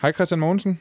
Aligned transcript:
Hej 0.00 0.12
Christian 0.12 0.40
Mogensen. 0.40 0.80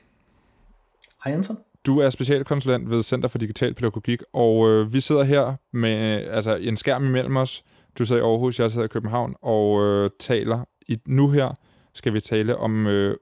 Hej 1.24 1.34
Anton. 1.34 1.58
Du 1.86 2.00
er 2.00 2.10
specialkonsulent 2.10 2.90
ved 2.90 3.04
Center 3.04 3.30
for 3.30 3.38
Digital 3.38 3.74
Pædagogik, 3.74 4.22
og 4.34 4.70
øh, 4.70 4.94
vi 4.94 5.00
sidder 5.00 5.24
her 5.24 5.56
med 5.74 6.28
altså, 6.32 6.56
en 6.56 6.78
skærm 6.78 7.06
imellem 7.06 7.38
os. 7.38 7.64
Du 8.00 8.06
sidder 8.06 8.22
i 8.22 8.26
Aarhus, 8.26 8.60
jeg 8.60 8.72
sidder 8.72 8.86
i 8.86 8.88
København, 8.88 9.36
og 9.42 9.84
øh, 9.84 10.10
taler. 10.20 10.66
I, 10.88 10.98
nu 11.08 11.30
her 11.30 11.54
skal 11.94 12.14
vi 12.14 12.20
tale 12.20 12.58
om 12.58 12.88
øh, 12.88 13.16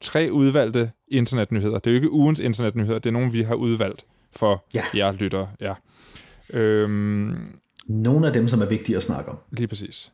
tre 0.00 0.28
udvalgte 0.32 0.90
internetnyheder. 1.08 1.78
Det 1.78 1.86
er 1.86 1.90
jo 1.90 1.96
ikke 1.96 2.12
ugens 2.12 2.40
internetnyheder, 2.40 2.98
det 2.98 3.10
er 3.10 3.12
nogle, 3.12 3.32
vi 3.32 3.42
har 3.42 3.54
udvalgt 3.54 4.04
for 4.36 4.64
ja. 4.74 4.84
jer 4.94 5.12
lyttere. 5.12 5.48
Ja. 5.60 5.74
Øhm, 6.52 7.36
nogle 7.88 8.26
af 8.26 8.32
dem, 8.32 8.48
som 8.48 8.62
er 8.62 8.66
vigtige 8.66 8.96
at 8.96 9.02
snakke 9.02 9.30
om. 9.30 9.38
Lige 9.50 9.68
præcis. 9.68 10.12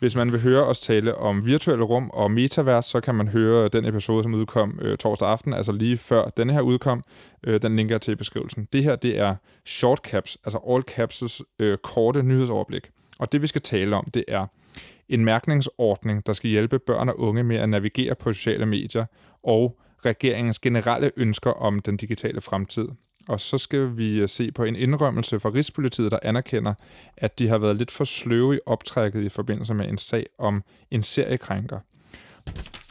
Hvis 0.00 0.16
man 0.16 0.32
vil 0.32 0.40
høre 0.40 0.64
os 0.64 0.80
tale 0.80 1.14
om 1.14 1.46
virtuelle 1.46 1.84
rum 1.84 2.10
og 2.10 2.30
metavers, 2.30 2.84
så 2.84 3.00
kan 3.00 3.14
man 3.14 3.28
høre 3.28 3.68
den 3.68 3.84
episode, 3.84 4.22
som 4.22 4.34
udkom 4.34 4.78
øh, 4.82 4.98
torsdag 4.98 5.28
aften, 5.28 5.52
altså 5.52 5.72
lige 5.72 5.96
før 5.96 6.24
denne 6.24 6.52
her 6.52 6.60
udkom. 6.60 7.02
Øh, 7.44 7.62
den 7.62 7.76
linker 7.76 7.94
jeg 7.94 8.00
til 8.00 8.12
i 8.12 8.14
beskrivelsen. 8.14 8.68
Det 8.72 8.84
her, 8.84 8.96
det 8.96 9.18
er 9.18 9.34
short 9.66 9.98
caps, 9.98 10.38
altså 10.44 10.58
all 10.68 10.82
caps' 10.90 11.40
øh, 11.58 11.78
korte 11.78 12.22
nyhedsoverblik. 12.22 12.90
Og 13.18 13.32
det, 13.32 13.42
vi 13.42 13.46
skal 13.46 13.60
tale 13.60 13.96
om, 13.96 14.10
det 14.14 14.24
er 14.28 14.46
en 15.08 15.24
mærkningsordning, 15.24 16.26
der 16.26 16.32
skal 16.32 16.50
hjælpe 16.50 16.78
børn 16.78 17.08
og 17.08 17.20
unge 17.20 17.42
med 17.42 17.56
at 17.56 17.68
navigere 17.68 18.14
på 18.14 18.32
sociale 18.32 18.66
medier, 18.66 19.04
og 19.42 19.80
regeringens 20.04 20.58
generelle 20.58 21.10
ønsker 21.16 21.50
om 21.50 21.78
den 21.78 21.96
digitale 21.96 22.40
fremtid. 22.40 22.88
Og 23.30 23.40
så 23.40 23.58
skal 23.58 23.98
vi 23.98 24.20
øh, 24.20 24.28
se 24.28 24.52
på 24.52 24.64
en 24.64 24.76
indrømmelse 24.76 25.40
fra 25.40 25.50
Rigspolitiet, 25.50 26.12
der 26.12 26.18
anerkender, 26.22 26.74
at 27.16 27.38
de 27.38 27.48
har 27.48 27.58
været 27.58 27.76
lidt 27.76 27.90
for 27.90 28.04
sløve 28.04 28.56
i 28.56 28.58
optrækket 28.66 29.22
i 29.22 29.28
forbindelse 29.28 29.74
med 29.74 29.88
en 29.88 29.98
sag 29.98 30.26
om 30.38 30.62
en 30.90 31.02
seriekrænker. 31.02 31.78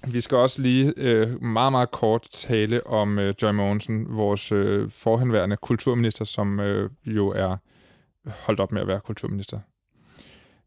Vi 0.08 0.22
skal 0.22 0.38
også 0.38 0.62
lige 0.62 0.94
øh, 0.98 1.44
meget, 1.44 1.72
meget 1.72 1.92
kort 1.92 2.28
tale 2.32 2.88
om 2.88 3.20
øh, 3.20 3.34
Joy 3.42 3.52
Mogensen, 3.52 4.18
vores 4.18 4.52
øh, 4.52 4.90
forhenværende 4.90 5.58
kulturminister, 5.58 6.26
som 6.26 6.60
øh, 6.60 6.90
jo 7.06 7.28
er 7.28 7.58
holdt 8.46 8.60
op 8.60 8.72
med 8.72 8.82
at 8.82 8.88
være 8.88 9.00
kulturminister. 9.00 9.60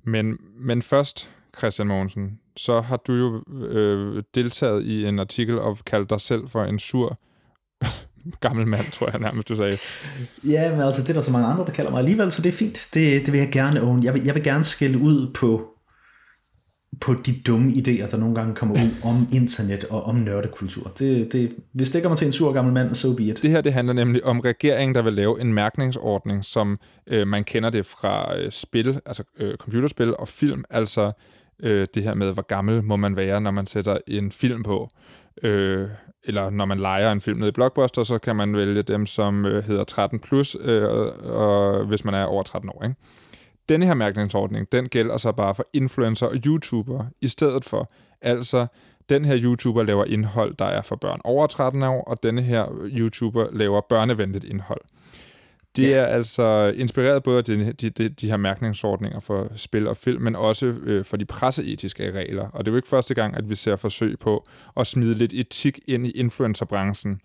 Men, 0.04 0.38
men 0.54 0.82
først, 0.82 1.30
Christian 1.58 1.88
Mogensen, 1.88 2.40
så 2.56 2.80
har 2.80 2.96
du 2.96 3.12
jo 3.12 3.42
øh, 3.66 4.22
deltaget 4.34 4.84
i 4.84 5.06
en 5.06 5.18
artikel 5.18 5.58
og 5.58 5.78
kaldt 5.86 6.10
dig 6.10 6.20
selv 6.20 6.48
for 6.48 6.64
en 6.64 6.78
sur 6.78 7.18
gammel 8.40 8.66
mand, 8.66 8.92
tror 8.92 9.10
jeg 9.10 9.20
nærmest, 9.20 9.48
du 9.48 9.56
sagde. 9.56 9.78
Ja, 10.44 10.70
men 10.70 10.80
altså, 10.80 11.02
det 11.02 11.08
er 11.08 11.14
der 11.14 11.22
så 11.22 11.30
mange 11.30 11.46
andre, 11.46 11.64
der 11.64 11.72
kalder 11.72 11.90
mig 11.90 11.98
alligevel, 11.98 12.32
så 12.32 12.42
det 12.42 12.48
er 12.48 12.56
fint. 12.56 12.88
Det, 12.94 13.26
det 13.26 13.32
vil 13.32 13.38
jeg 13.38 13.50
gerne 13.52 13.82
own. 13.82 14.02
Jeg 14.02 14.14
vil, 14.14 14.24
jeg 14.24 14.34
vil 14.34 14.42
gerne 14.42 14.64
skille 14.64 14.98
ud 14.98 15.30
på, 15.34 15.68
på 17.00 17.14
de 17.26 17.34
dumme 17.46 17.70
idéer, 17.70 18.10
der 18.10 18.16
nogle 18.16 18.34
gange 18.34 18.54
kommer 18.54 18.74
ud 18.74 18.90
om 19.04 19.28
internet 19.32 19.84
og 19.84 20.02
om 20.02 20.16
nørdekultur. 20.16 20.92
Det, 20.98 21.32
det, 21.32 21.52
hvis 21.72 21.90
det 21.90 22.02
kommer 22.02 22.16
til 22.16 22.26
en 22.26 22.32
sur 22.32 22.52
gammel 22.52 22.74
mand, 22.74 22.94
så 22.94 23.00
so 23.00 23.16
be 23.16 23.22
it. 23.22 23.42
Det 23.42 23.50
her 23.50 23.60
det 23.60 23.72
handler 23.72 23.92
nemlig 23.92 24.24
om 24.24 24.40
regeringen, 24.40 24.94
der 24.94 25.02
vil 25.02 25.12
lave 25.12 25.40
en 25.40 25.52
mærkningsordning, 25.52 26.44
som 26.44 26.78
øh, 27.06 27.26
man 27.26 27.44
kender 27.44 27.70
det 27.70 27.86
fra 27.86 28.36
øh, 28.36 28.50
spil, 28.50 29.00
altså 29.06 29.22
øh, 29.38 29.56
computerspil 29.56 30.16
og 30.16 30.28
film, 30.28 30.64
altså 30.70 31.12
øh, 31.62 31.86
det 31.94 32.02
her 32.02 32.14
med, 32.14 32.32
hvor 32.32 32.46
gammel 32.46 32.82
må 32.82 32.96
man 32.96 33.16
være, 33.16 33.40
når 33.40 33.50
man 33.50 33.66
sætter 33.66 33.98
en 34.06 34.32
film 34.32 34.62
på. 34.62 34.90
Øh, 35.42 35.88
eller 36.24 36.50
når 36.50 36.64
man 36.64 36.78
leger 36.78 37.12
en 37.12 37.20
film 37.20 37.38
ned 37.38 37.48
i 37.48 37.52
Blockbuster, 37.52 38.02
så 38.02 38.18
kan 38.18 38.36
man 38.36 38.56
vælge 38.56 38.82
dem, 38.82 39.06
som 39.06 39.46
øh, 39.46 39.64
hedder 39.64 40.08
13+, 40.14 40.18
plus, 40.18 40.56
øh, 40.60 40.88
og, 41.22 41.84
hvis 41.84 42.04
man 42.04 42.14
er 42.14 42.24
over 42.24 42.42
13 42.42 42.70
år. 42.70 42.84
Ikke? 42.84 42.96
Denne 43.68 43.86
her 43.86 43.94
mærkningsordning, 43.94 44.72
den 44.72 44.88
gælder 44.88 45.16
så 45.16 45.32
bare 45.32 45.54
for 45.54 45.66
influencer 45.72 46.26
og 46.26 46.34
YouTuber 46.46 47.04
i 47.20 47.28
stedet 47.28 47.64
for. 47.64 47.90
Altså, 48.20 48.66
den 49.08 49.24
her 49.24 49.38
YouTuber 49.42 49.82
laver 49.82 50.04
indhold, 50.04 50.54
der 50.58 50.64
er 50.64 50.82
for 50.82 50.96
børn 50.96 51.20
over 51.24 51.46
13 51.46 51.82
år, 51.82 52.02
og 52.02 52.22
denne 52.22 52.42
her 52.42 52.66
YouTuber 52.84 53.46
laver 53.52 53.80
børnevenligt 53.88 54.44
indhold. 54.44 54.80
Det 55.76 55.82
ja. 55.82 55.96
er 55.96 56.06
altså 56.06 56.72
inspireret 56.76 57.22
både 57.22 57.38
af 57.38 57.44
de, 57.44 57.72
de, 57.72 57.88
de, 57.88 58.08
de 58.08 58.26
her 58.26 58.36
mærkningsordninger 58.36 59.20
for 59.20 59.52
spil 59.56 59.88
og 59.88 59.96
film, 59.96 60.22
men 60.22 60.36
også 60.36 60.66
øh, 60.66 61.04
for 61.04 61.16
de 61.16 61.24
presseetiske 61.24 62.10
regler. 62.10 62.48
Og 62.48 62.64
det 62.64 62.70
er 62.70 62.72
jo 62.72 62.76
ikke 62.76 62.88
første 62.88 63.14
gang, 63.14 63.36
at 63.36 63.50
vi 63.50 63.54
ser 63.54 63.76
forsøg 63.76 64.18
på 64.18 64.46
at 64.76 64.86
smide 64.86 65.14
lidt 65.14 65.32
etik 65.32 65.78
ind 65.88 66.06
i 66.06 66.10
influencerbranchen. 66.10 67.20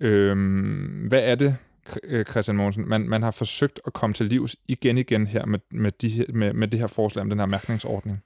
Øhm, 0.00 1.06
hvad 1.08 1.20
er 1.22 1.34
det, 1.34 1.56
øh, 2.04 2.24
Christian 2.24 2.56
Mogensen, 2.56 2.88
man, 2.88 3.08
man 3.08 3.22
har 3.22 3.30
forsøgt 3.30 3.80
at 3.86 3.92
komme 3.92 4.14
til 4.14 4.26
livs 4.26 4.56
igen 4.68 4.98
igen 4.98 5.26
her 5.26 5.46
med, 5.46 5.58
med, 5.70 5.92
de, 6.02 6.24
med, 6.28 6.52
med 6.52 6.68
det 6.68 6.80
her 6.80 6.86
forslag 6.86 7.22
om 7.22 7.30
den 7.30 7.38
her 7.38 7.46
mærkningsordning? 7.46 8.22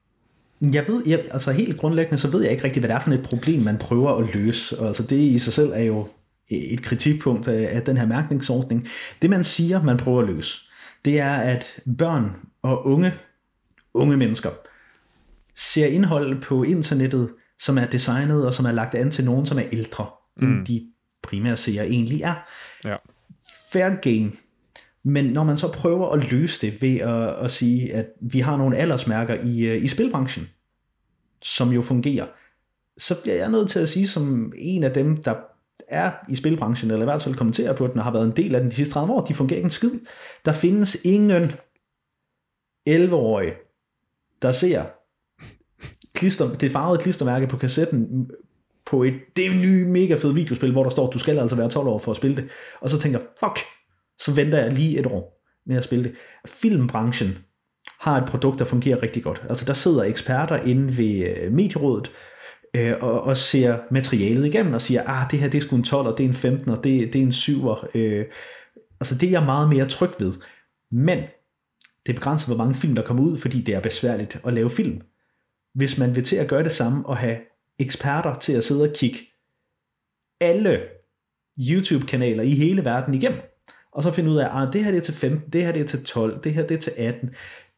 Jeg 0.60 0.84
ved, 0.88 1.02
jeg, 1.06 1.22
altså 1.30 1.52
helt 1.52 1.80
grundlæggende, 1.80 2.18
så 2.18 2.30
ved 2.30 2.42
jeg 2.42 2.52
ikke 2.52 2.64
rigtig, 2.64 2.80
hvad 2.80 2.88
det 2.88 2.94
er 2.96 3.00
for 3.00 3.10
et 3.10 3.22
problem, 3.22 3.62
man 3.62 3.78
prøver 3.78 4.10
at 4.10 4.34
løse. 4.34 4.76
Altså 4.80 5.02
det 5.02 5.16
i 5.16 5.38
sig 5.38 5.52
selv 5.52 5.70
er 5.74 5.82
jo 5.82 6.06
et 6.72 6.82
kritikpunkt 6.82 7.48
af 7.48 7.82
den 7.82 7.96
her 7.96 8.06
mærkningsordning. 8.06 8.88
Det 9.22 9.30
man 9.30 9.44
siger, 9.44 9.82
man 9.82 9.96
prøver 9.96 10.20
at 10.20 10.26
løse, 10.26 10.60
det 11.04 11.18
er, 11.18 11.32
at 11.32 11.80
børn 11.98 12.36
og 12.62 12.86
unge, 12.86 13.14
unge 13.94 14.16
mennesker, 14.16 14.50
ser 15.54 15.86
indhold 15.86 16.42
på 16.42 16.62
internettet, 16.62 17.30
som 17.58 17.78
er 17.78 17.86
designet 17.86 18.46
og 18.46 18.54
som 18.54 18.66
er 18.66 18.72
lagt 18.72 18.94
an 18.94 19.10
til 19.10 19.24
nogen, 19.24 19.46
som 19.46 19.58
er 19.58 19.64
ældre, 19.72 20.06
mm. 20.36 20.48
end 20.48 20.66
de 20.66 20.86
primære 21.22 21.56
seere 21.56 21.88
egentlig 21.88 22.22
er. 22.22 22.34
Ja. 22.84 22.96
Fair 23.72 23.88
game. 24.00 24.32
Men 25.04 25.24
når 25.24 25.44
man 25.44 25.56
så 25.56 25.72
prøver 25.72 26.10
at 26.10 26.30
løse 26.30 26.66
det 26.66 26.82
ved 26.82 26.96
at, 26.96 27.44
at 27.44 27.50
sige, 27.50 27.94
at 27.94 28.06
vi 28.20 28.40
har 28.40 28.56
nogle 28.56 28.76
aldersmærker 28.76 29.34
i, 29.34 29.66
øh, 29.66 29.84
i 29.84 29.88
spilbranchen, 29.88 30.48
som 31.42 31.70
jo 31.72 31.82
fungerer, 31.82 32.26
så 32.98 33.22
bliver 33.22 33.36
jeg 33.36 33.50
nødt 33.50 33.70
til 33.70 33.80
at 33.80 33.88
sige 33.88 34.08
som 34.08 34.52
en 34.56 34.84
af 34.84 34.94
dem, 34.94 35.22
der 35.22 35.34
er 35.88 36.12
i 36.28 36.34
spilbranchen, 36.34 36.90
eller 36.90 37.04
i 37.04 37.10
hvert 37.10 37.22
fald 37.22 37.34
kommenterer 37.34 37.72
på 37.72 37.86
den, 37.86 37.98
og 37.98 38.04
har 38.04 38.12
været 38.12 38.24
en 38.24 38.36
del 38.36 38.54
af 38.54 38.60
den 38.60 38.70
de 38.70 38.74
sidste 38.74 38.94
30 38.94 39.12
år, 39.12 39.24
de 39.24 39.34
fungerer 39.34 39.56
ikke 39.56 39.66
en 39.66 39.70
skid. 39.70 39.90
Der 40.44 40.52
findes 40.52 40.96
ingen 41.04 41.52
11-årige, 42.88 43.52
der 44.42 44.52
ser 44.52 44.84
klister, 46.14 46.54
det 46.54 46.72
farvede 46.72 47.02
klistermærke 47.02 47.46
på 47.46 47.56
kassetten 47.56 48.30
på 48.86 49.02
et 49.02 49.14
det 49.36 49.56
nye 49.56 49.88
mega 49.88 50.14
fede 50.14 50.34
videospil, 50.34 50.72
hvor 50.72 50.82
der 50.82 50.90
står, 50.90 51.10
du 51.10 51.18
skal 51.18 51.38
altså 51.38 51.56
være 51.56 51.70
12 51.70 51.88
år 51.88 51.98
for 51.98 52.10
at 52.10 52.16
spille 52.16 52.36
det. 52.36 52.48
Og 52.80 52.90
så 52.90 52.98
tænker 52.98 53.18
fuck, 53.18 53.58
så 54.18 54.32
venter 54.32 54.58
jeg 54.58 54.72
lige 54.72 54.98
et 54.98 55.06
år 55.06 55.42
med 55.66 55.76
at 55.76 55.84
spille 55.84 56.04
det. 56.04 56.14
Filmbranchen 56.46 57.38
har 58.00 58.20
et 58.20 58.28
produkt, 58.28 58.58
der 58.58 58.64
fungerer 58.64 59.02
rigtig 59.02 59.22
godt. 59.22 59.42
Altså 59.48 59.64
der 59.64 59.72
sidder 59.72 60.02
eksperter 60.02 60.56
inde 60.56 60.96
ved 60.96 61.36
øh, 61.36 61.52
medierådet, 61.52 62.10
øh, 62.76 62.94
og, 63.00 63.22
og 63.22 63.36
ser 63.36 63.78
materialet 63.90 64.46
igennem 64.46 64.74
og 64.74 64.80
siger, 64.80 65.02
ah, 65.06 65.30
det 65.30 65.38
her 65.38 65.48
det 65.48 65.58
er 65.58 65.62
sgu 65.62 65.76
en 65.76 65.84
12, 65.84 66.06
og 66.06 66.18
det 66.18 66.24
er 66.24 66.28
en 66.28 66.34
15, 66.34 66.70
og 66.70 66.84
det, 66.84 67.12
det 67.12 67.18
er 67.18 67.22
en 67.22 67.32
7. 67.32 67.68
Øh, 67.94 68.26
altså 69.00 69.18
det 69.18 69.26
er 69.26 69.30
jeg 69.30 69.42
meget 69.42 69.68
mere 69.68 69.88
tryg 69.88 70.10
ved. 70.18 70.32
Men 70.90 71.18
det 72.06 72.14
begrænser, 72.14 72.46
hvor 72.46 72.64
mange 72.64 72.74
film 72.74 72.94
der 72.94 73.02
kommer 73.02 73.22
ud, 73.22 73.38
fordi 73.38 73.60
det 73.60 73.74
er 73.74 73.80
besværligt 73.80 74.40
at 74.44 74.54
lave 74.54 74.70
film. 74.70 75.00
Hvis 75.74 75.98
man 75.98 76.14
vil 76.14 76.24
til 76.24 76.36
at 76.36 76.48
gøre 76.48 76.64
det 76.64 76.72
samme 76.72 77.06
og 77.06 77.16
have 77.16 77.38
eksperter 77.78 78.38
til 78.38 78.52
at 78.52 78.64
sidde 78.64 78.82
og 78.82 78.94
kigge 78.94 79.18
alle 80.40 80.80
YouTube-kanaler 81.58 82.42
i 82.42 82.50
hele 82.50 82.84
verden 82.84 83.14
igennem, 83.14 83.40
og 83.92 84.02
så 84.02 84.12
finde 84.12 84.30
ud 84.30 84.36
af, 84.36 84.44
at 84.44 84.50
ah, 84.52 84.72
det 84.72 84.84
her 84.84 84.90
det 84.90 84.98
er 84.98 85.02
til 85.02 85.14
15, 85.14 85.52
det 85.52 85.64
her 85.64 85.72
det 85.72 85.82
er 85.82 85.86
til 85.86 86.04
12, 86.04 86.44
det 86.44 86.54
her 86.54 86.66
det 86.66 86.74
er 86.74 86.78
til 86.78 86.92
18. 86.96 87.30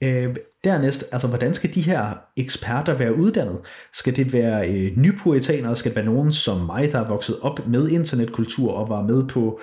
Øh, 0.03 0.37
dernæst, 0.65 1.05
altså 1.13 1.29
hvordan 1.29 1.55
skal 1.55 1.75
de 1.75 1.81
her 1.81 2.19
eksperter 2.37 2.95
være 2.95 3.15
uddannet? 3.15 3.59
Skal 3.93 4.17
det 4.17 4.33
være 4.33 4.69
øh, 4.69 4.97
nypuritanere? 4.97 5.77
Skal 5.77 5.91
det 5.91 5.97
være 5.97 6.15
nogen 6.15 6.33
som 6.33 6.61
mig, 6.61 6.93
der 6.93 6.99
er 6.99 7.09
vokset 7.09 7.37
op 7.43 7.67
med 7.67 7.89
internetkultur 7.89 8.73
og 8.73 8.89
var 8.89 9.03
med 9.03 9.29
på 9.29 9.61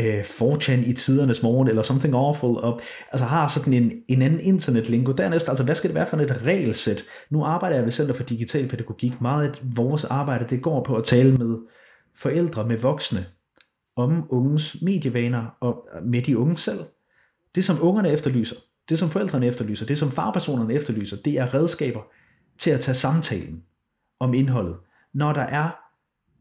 øh, 0.00 0.20
4chan 0.20 0.90
i 0.90 0.92
tidernes 0.92 1.42
morgen, 1.42 1.68
eller 1.68 1.82
something 1.82 2.14
awful, 2.14 2.56
og 2.56 2.80
altså 3.12 3.26
har 3.26 3.48
sådan 3.48 3.72
en, 3.72 3.92
en 4.08 4.22
anden 4.22 4.40
internetlingo. 4.40 5.12
Dernæst, 5.12 5.48
altså 5.48 5.64
hvad 5.64 5.74
skal 5.74 5.88
det 5.88 5.94
være 5.94 6.06
for 6.06 6.16
et 6.16 6.44
regelsæt? 6.44 7.04
Nu 7.30 7.44
arbejder 7.44 7.76
jeg 7.76 7.84
ved 7.84 7.92
Center 7.92 8.14
for 8.14 8.22
Digital 8.22 8.68
Pædagogik. 8.68 9.20
Meget 9.20 9.48
af 9.48 9.54
vores 9.76 10.04
arbejde, 10.04 10.46
det 10.50 10.62
går 10.62 10.84
på 10.84 10.96
at 10.96 11.04
tale 11.04 11.36
med 11.36 11.56
forældre, 12.16 12.68
med 12.68 12.78
voksne, 12.78 13.26
om 13.96 14.26
unges 14.30 14.76
medievaner 14.82 15.56
og 15.60 15.88
med 16.04 16.22
de 16.22 16.38
unge 16.38 16.56
selv. 16.56 16.80
Det 17.54 17.64
som 17.64 17.76
ungerne 17.80 18.10
efterlyser, 18.10 18.56
det 18.88 18.98
som 18.98 19.10
forældrene 19.10 19.46
efterlyser, 19.46 19.86
det 19.86 19.98
som 19.98 20.10
farpersonerne 20.10 20.74
efterlyser, 20.74 21.16
det 21.24 21.38
er 21.38 21.54
redskaber 21.54 22.00
til 22.58 22.70
at 22.70 22.80
tage 22.80 22.94
samtalen 22.94 23.62
om 24.20 24.34
indholdet. 24.34 24.76
Når 25.14 25.32
der 25.32 25.40
er 25.40 25.70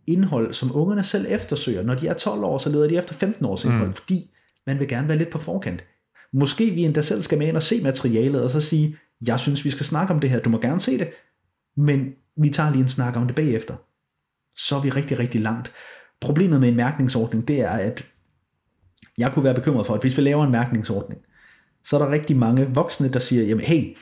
indhold, 0.08 0.54
som 0.54 0.76
ungerne 0.76 1.04
selv 1.04 1.26
eftersøger, 1.30 1.84
når 1.84 1.96
de 1.96 2.08
er 2.08 2.14
12 2.14 2.44
år, 2.44 2.58
så 2.58 2.70
leder 2.70 2.88
de 2.88 2.98
efter 2.98 3.14
15 3.14 3.46
års 3.46 3.66
indhold, 3.66 3.88
mm. 3.88 3.94
fordi 3.94 4.32
man 4.68 4.80
vil 4.80 4.88
gerne 4.88 5.08
være 5.08 5.18
lidt 5.18 5.30
på 5.30 5.38
forkant. 5.38 5.84
Måske 6.34 6.70
vi 6.70 6.84
endda 6.84 7.02
selv 7.02 7.22
skal 7.22 7.38
med 7.38 7.48
ind 7.48 7.56
og 7.56 7.62
se 7.62 7.84
materialet, 7.84 8.44
og 8.44 8.50
så 8.50 8.62
sige, 8.62 8.98
jeg 9.28 9.40
synes, 9.40 9.66
vi 9.66 9.70
skal 9.70 9.86
snakke 9.86 10.14
om 10.14 10.20
det 10.20 10.30
her, 10.30 10.40
du 10.40 10.50
må 10.50 10.58
gerne 10.58 10.80
se 10.80 10.98
det, 10.98 11.10
men 11.78 12.14
vi 12.38 12.50
tager 12.50 12.72
lige 12.72 12.82
en 12.82 12.88
snak 12.88 13.16
om 13.16 13.28
det 13.28 13.36
bagefter. 13.36 13.76
Så 14.58 14.76
er 14.76 14.82
vi 14.82 14.90
rigtig, 14.90 15.20
rigtig 15.20 15.42
langt. 15.42 15.72
Problemet 16.22 16.60
med 16.60 16.70
en 16.70 16.76
mærkningsordning, 16.76 17.48
det 17.48 17.62
er, 17.62 17.70
at 17.70 18.06
jeg 19.18 19.32
kunne 19.34 19.46
være 19.46 19.56
bekymret 19.56 19.86
for, 19.86 19.94
at 19.94 20.02
hvis 20.02 20.18
vi 20.18 20.22
laver 20.22 20.44
en 20.44 20.52
mærkningsordning, 20.52 21.22
så 21.84 21.96
er 21.96 22.00
der 22.06 22.12
rigtig 22.12 22.38
mange 22.38 22.68
voksne, 22.74 23.10
der 23.10 23.20
siger, 23.20 23.44
jamen 23.44 23.66
hey, 23.66 23.98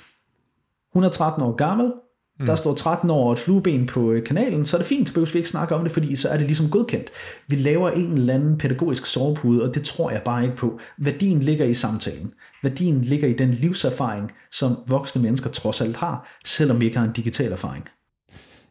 hun 0.94 1.04
er 1.04 1.10
13 1.10 1.44
år 1.44 1.56
gammel, 1.56 1.92
Mm. 2.40 2.46
Der 2.46 2.56
står 2.56 2.76
13 2.76 3.10
år 3.10 3.26
og 3.26 3.34
et 3.34 3.40
flueben 3.40 3.86
på 3.86 4.12
øh, 4.12 4.24
kanalen, 4.24 4.66
så 4.66 4.78
er 4.78 4.80
det 4.80 4.88
fint, 4.88 5.08
så 5.08 5.14
behøver 5.14 5.32
vi 5.32 5.40
ikke 5.40 5.50
snakke 5.50 5.76
om 5.76 5.84
det, 5.84 5.92
fordi 5.92 6.16
så 6.16 6.30
er 6.30 6.38
det 6.38 6.46
ligesom 6.46 6.70
godkendt. 6.70 7.10
Vi 7.48 7.56
laver 7.56 7.90
en 7.90 8.14
eller 8.14 8.34
anden 8.34 8.58
pædagogisk 8.58 9.06
sovepude, 9.06 9.70
og 9.70 9.76
det 9.76 9.84
tror 9.84 10.12
jeg 10.12 10.22
bare 10.26 10.44
ikke 10.44 10.56
på. 10.56 10.80
Værdien 10.98 11.40
ligger 11.40 11.66
i 11.66 11.74
samtalen. 11.74 12.34
Værdien 12.64 13.02
ligger 13.02 13.28
i 13.28 13.34
den 13.34 13.52
livserfaring, 13.52 14.32
som 14.52 14.78
voksne 14.88 15.22
mennesker 15.22 15.50
trods 15.50 15.82
alt 15.82 15.98
har, 15.98 16.38
selvom 16.46 16.82
vi 16.82 16.86
ikke 16.86 16.98
har 16.98 17.06
en 17.06 17.14
digital 17.14 17.52
erfaring. 17.52 17.86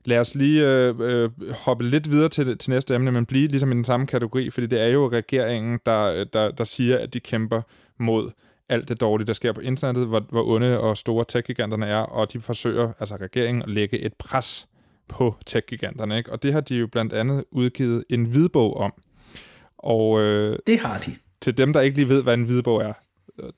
Lad 0.04 0.18
os 0.18 0.34
lige 0.34 0.66
øh, 0.66 0.94
øh, 1.00 1.30
hoppe 1.52 1.84
lidt 1.84 2.10
videre 2.10 2.28
til, 2.28 2.58
til 2.58 2.70
næste 2.70 2.94
emne, 2.94 3.12
men 3.12 3.26
blive 3.26 3.48
ligesom 3.48 3.72
i 3.72 3.74
den 3.74 3.84
samme 3.84 4.06
kategori, 4.06 4.50
fordi 4.50 4.66
det 4.66 4.80
er 4.80 4.88
jo 4.88 5.08
regeringen, 5.08 5.78
der, 5.86 6.24
der, 6.24 6.50
der 6.50 6.64
siger, 6.64 6.98
at 6.98 7.14
de 7.14 7.20
kæmper 7.20 7.62
mod 8.00 8.30
alt 8.68 8.88
det 8.88 9.00
dårlige, 9.00 9.26
der 9.26 9.32
sker 9.32 9.52
på 9.52 9.60
internettet, 9.60 10.06
hvor, 10.06 10.20
hvor 10.30 10.44
onde 10.46 10.80
og 10.80 10.96
store 10.96 11.24
tech-giganterne 11.28 11.86
er, 11.86 11.98
og 11.98 12.32
de 12.32 12.40
forsøger, 12.40 12.92
altså 13.00 13.16
regeringen, 13.16 13.62
at 13.62 13.68
lægge 13.68 13.98
et 13.98 14.14
pres 14.14 14.68
på 15.08 15.36
tech-giganterne. 15.46 16.16
Ikke? 16.16 16.32
Og 16.32 16.42
det 16.42 16.52
har 16.52 16.60
de 16.60 16.76
jo 16.76 16.86
blandt 16.86 17.12
andet 17.12 17.44
udgivet 17.50 18.04
en 18.10 18.24
hvidbog 18.24 18.76
om. 18.76 18.92
Og, 19.78 20.20
øh, 20.20 20.58
det 20.66 20.78
har 20.78 20.98
de. 20.98 21.16
Til 21.40 21.58
dem, 21.58 21.72
der 21.72 21.80
ikke 21.80 21.96
lige 21.96 22.08
ved, 22.08 22.22
hvad 22.22 22.34
en 22.34 22.44
hvidbog 22.44 22.82
er, 22.82 22.92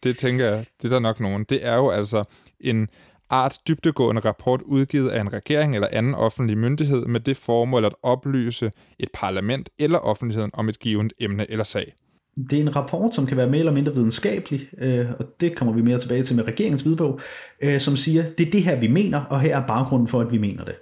det 0.03 0.19
tænker 0.19 0.47
jeg, 0.47 0.67
det 0.83 0.85
er 0.85 0.89
der 0.89 0.99
nok 0.99 1.21
nogen, 1.21 1.45
det 1.45 1.67
er 1.67 1.75
jo 1.75 1.91
altså 1.91 2.25
en 2.61 2.89
art 3.31 3.59
dybdegående 3.69 4.21
rapport 4.21 4.63
udgivet 4.63 5.11
af 5.11 5.21
en 5.21 5.33
regering 5.33 5.75
eller 5.75 5.89
anden 5.93 6.15
offentlig 6.15 6.59
myndighed 6.59 7.07
med 7.07 7.21
det 7.21 7.37
formål 7.37 7.85
at 7.85 7.95
oplyse 8.03 8.71
et 8.99 9.09
parlament 9.15 9.71
eller 9.79 9.99
offentligheden 9.99 10.51
om 10.55 10.69
et 10.69 10.79
givet 10.79 11.13
emne 11.21 11.51
eller 11.51 11.65
sag. 11.65 11.95
Det 12.37 12.53
er 12.59 12.63
en 12.63 12.77
rapport, 12.77 13.15
som 13.15 13.27
kan 13.27 13.37
være 13.37 13.47
mere 13.47 13.59
eller 13.59 13.73
mindre 13.73 13.95
videnskabelig, 13.95 14.69
øh, 14.79 15.07
og 15.19 15.27
det 15.41 15.57
kommer 15.57 15.75
vi 15.75 15.83
mere 15.83 15.99
tilbage 15.99 16.23
til 16.23 16.37
med 16.37 16.47
regeringens 16.49 16.83
hvidbog, 16.83 17.21
øh, 17.61 17.81
som 17.81 17.97
siger, 17.97 18.23
det 18.39 18.47
er 18.47 18.51
det 18.51 18.63
her, 18.63 18.81
vi 18.81 18.89
mener, 18.89 19.21
og 19.21 19.41
her 19.41 19.59
er 19.59 19.67
baggrunden 19.67 20.09
for, 20.09 20.21
at 20.21 20.33
vi 20.33 20.39
mener 20.39 20.65
det. 20.65 20.75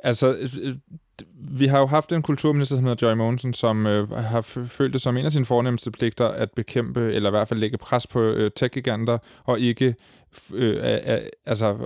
Altså, 0.00 0.36
øh, 0.62 0.76
vi 1.34 1.66
har 1.66 1.78
jo 1.78 1.86
haft 1.86 2.12
en 2.12 2.22
kulturminister, 2.22 2.76
som 2.76 2.84
hedder 2.84 3.06
Joy 3.08 3.16
Mogensen, 3.16 3.52
som 3.52 3.86
øh, 3.86 4.10
har 4.10 4.40
følt 4.66 4.92
det 4.92 5.02
som 5.02 5.16
en 5.16 5.24
af 5.24 5.32
sine 5.32 5.44
fornemmeste 5.44 5.90
pligter 5.90 6.28
at 6.28 6.50
bekæmpe, 6.50 7.12
eller 7.12 7.28
i 7.28 7.30
hvert 7.30 7.48
fald 7.48 7.60
lægge 7.60 7.78
pres 7.78 8.06
på 8.06 8.20
øh, 8.20 8.50
tech-giganter, 8.56 9.18
og 9.44 9.60
ikke 9.60 9.94
øh, 10.54 10.76
øh, 10.76 11.18
altså, 11.46 11.76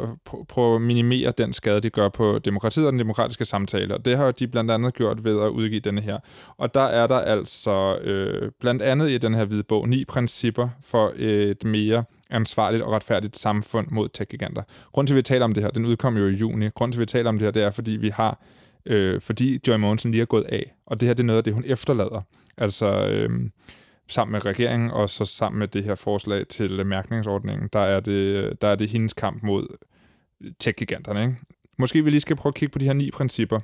prøve 0.49 0.75
at 0.75 0.83
minimere 0.83 1.33
den 1.39 1.53
skade, 1.53 1.81
de 1.81 1.91
gør 1.91 2.09
på 2.09 2.39
demokratiet 2.39 2.87
og 2.87 2.93
den 2.93 2.99
demokratiske 2.99 3.45
samtale. 3.45 3.95
Og 3.95 4.05
det 4.05 4.17
har 4.17 4.31
de 4.31 4.49
blandt 4.49 4.71
andet 4.71 4.95
gjort 4.95 5.25
ved 5.25 5.43
at 5.43 5.49
udgive 5.49 5.81
denne 5.81 6.01
her. 6.01 6.19
Og 6.57 6.75
der 6.75 6.85
er 6.85 7.07
der 7.07 7.19
altså 7.19 7.97
øh, 7.97 8.51
blandt 8.61 8.83
andet 8.83 9.11
i 9.11 9.19
den 9.19 9.35
her 9.35 9.45
hvide 9.45 9.63
bog 9.63 9.89
ni 9.89 10.05
principper 10.05 10.69
for 10.83 11.13
et 11.17 11.65
mere 11.65 12.05
ansvarligt 12.31 12.83
og 12.83 12.93
retfærdigt 12.93 13.37
samfund 13.37 13.87
mod 13.91 14.09
tech-giganter. 14.09 14.63
Grunden 14.93 15.07
til, 15.07 15.15
at 15.15 15.17
vi 15.17 15.23
taler 15.23 15.45
om 15.45 15.53
det 15.53 15.63
her, 15.63 15.71
den 15.71 15.87
udkom 15.87 16.17
jo 16.17 16.27
i 16.27 16.33
juni. 16.33 16.69
Grunden 16.69 16.93
til, 16.93 16.99
at 16.99 17.01
vi 17.01 17.07
taler 17.07 17.29
om 17.29 17.39
det 17.39 17.47
her, 17.47 17.51
det 17.51 17.63
er, 17.63 17.71
fordi 17.71 17.91
vi 17.91 18.09
har 18.09 18.41
øh, 18.87 19.21
fordi 19.21 19.61
Joy 19.69 19.77
Monsen 19.77 20.13
lige 20.13 20.23
er 20.23 20.27
gået 20.27 20.45
af. 20.45 20.75
Og 20.87 21.01
det 21.01 21.07
her 21.07 21.15
det 21.15 21.23
er 21.23 21.27
noget 21.27 21.39
af 21.39 21.45
det, 21.45 21.55
hun 21.55 21.65
efterlader. 21.67 22.23
Altså 22.59 23.09
øh, 23.09 23.31
sammen 24.09 24.33
med 24.33 24.47
regeringen, 24.47 24.91
og 24.91 25.11
så 25.11 25.25
sammen 25.25 25.59
med 25.59 25.69
det 25.69 25.85
her 25.85 25.95
forslag 25.95 26.49
til 26.49 26.87
mærkningsordningen, 26.87 27.69
der 27.73 27.81
er 27.81 28.01
det, 28.01 28.53
der 28.63 28.69
er 28.69 28.75
det 28.75 28.91
hendes 28.91 29.13
kamp 29.13 29.43
mod 29.43 29.67
tech-giganterne. 30.59 31.23
Ikke? 31.23 31.37
Måske 31.79 32.05
vi 32.05 32.11
lige 32.11 32.21
skal 32.21 32.37
prøve 32.37 32.51
at 32.51 32.55
kigge 32.55 32.73
på 32.73 32.79
de 32.79 32.85
her 32.85 32.93
ni 32.93 33.11
principper, 33.11 33.61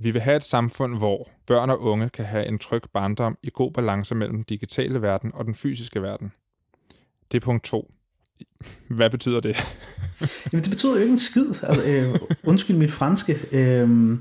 Vi 0.00 0.10
vil 0.10 0.22
have 0.22 0.36
et 0.36 0.44
samfund, 0.44 0.98
hvor 0.98 1.28
børn 1.46 1.70
og 1.70 1.82
unge 1.82 2.08
kan 2.08 2.24
have 2.24 2.46
en 2.46 2.58
tryg 2.58 2.82
barndom 2.92 3.38
i 3.42 3.50
god 3.54 3.72
balance 3.72 4.14
mellem 4.14 4.36
den 4.36 4.44
digitale 4.44 5.02
verden 5.02 5.30
og 5.34 5.44
den 5.44 5.54
fysiske 5.54 6.02
verden. 6.02 6.32
Det 7.32 7.38
er 7.38 7.44
punkt 7.44 7.64
to. 7.64 7.90
Hvad 8.88 9.10
betyder 9.10 9.40
det? 9.40 9.56
Jamen, 10.52 10.64
det 10.64 10.70
betyder 10.70 10.92
jo 10.92 11.00
ikke 11.00 11.12
en 11.12 11.18
skid. 11.18 11.46
Altså, 11.62 11.84
øh, 11.84 12.20
undskyld 12.44 12.76
mit 12.76 12.92
franske. 12.92 13.38
Øh, 13.52 14.18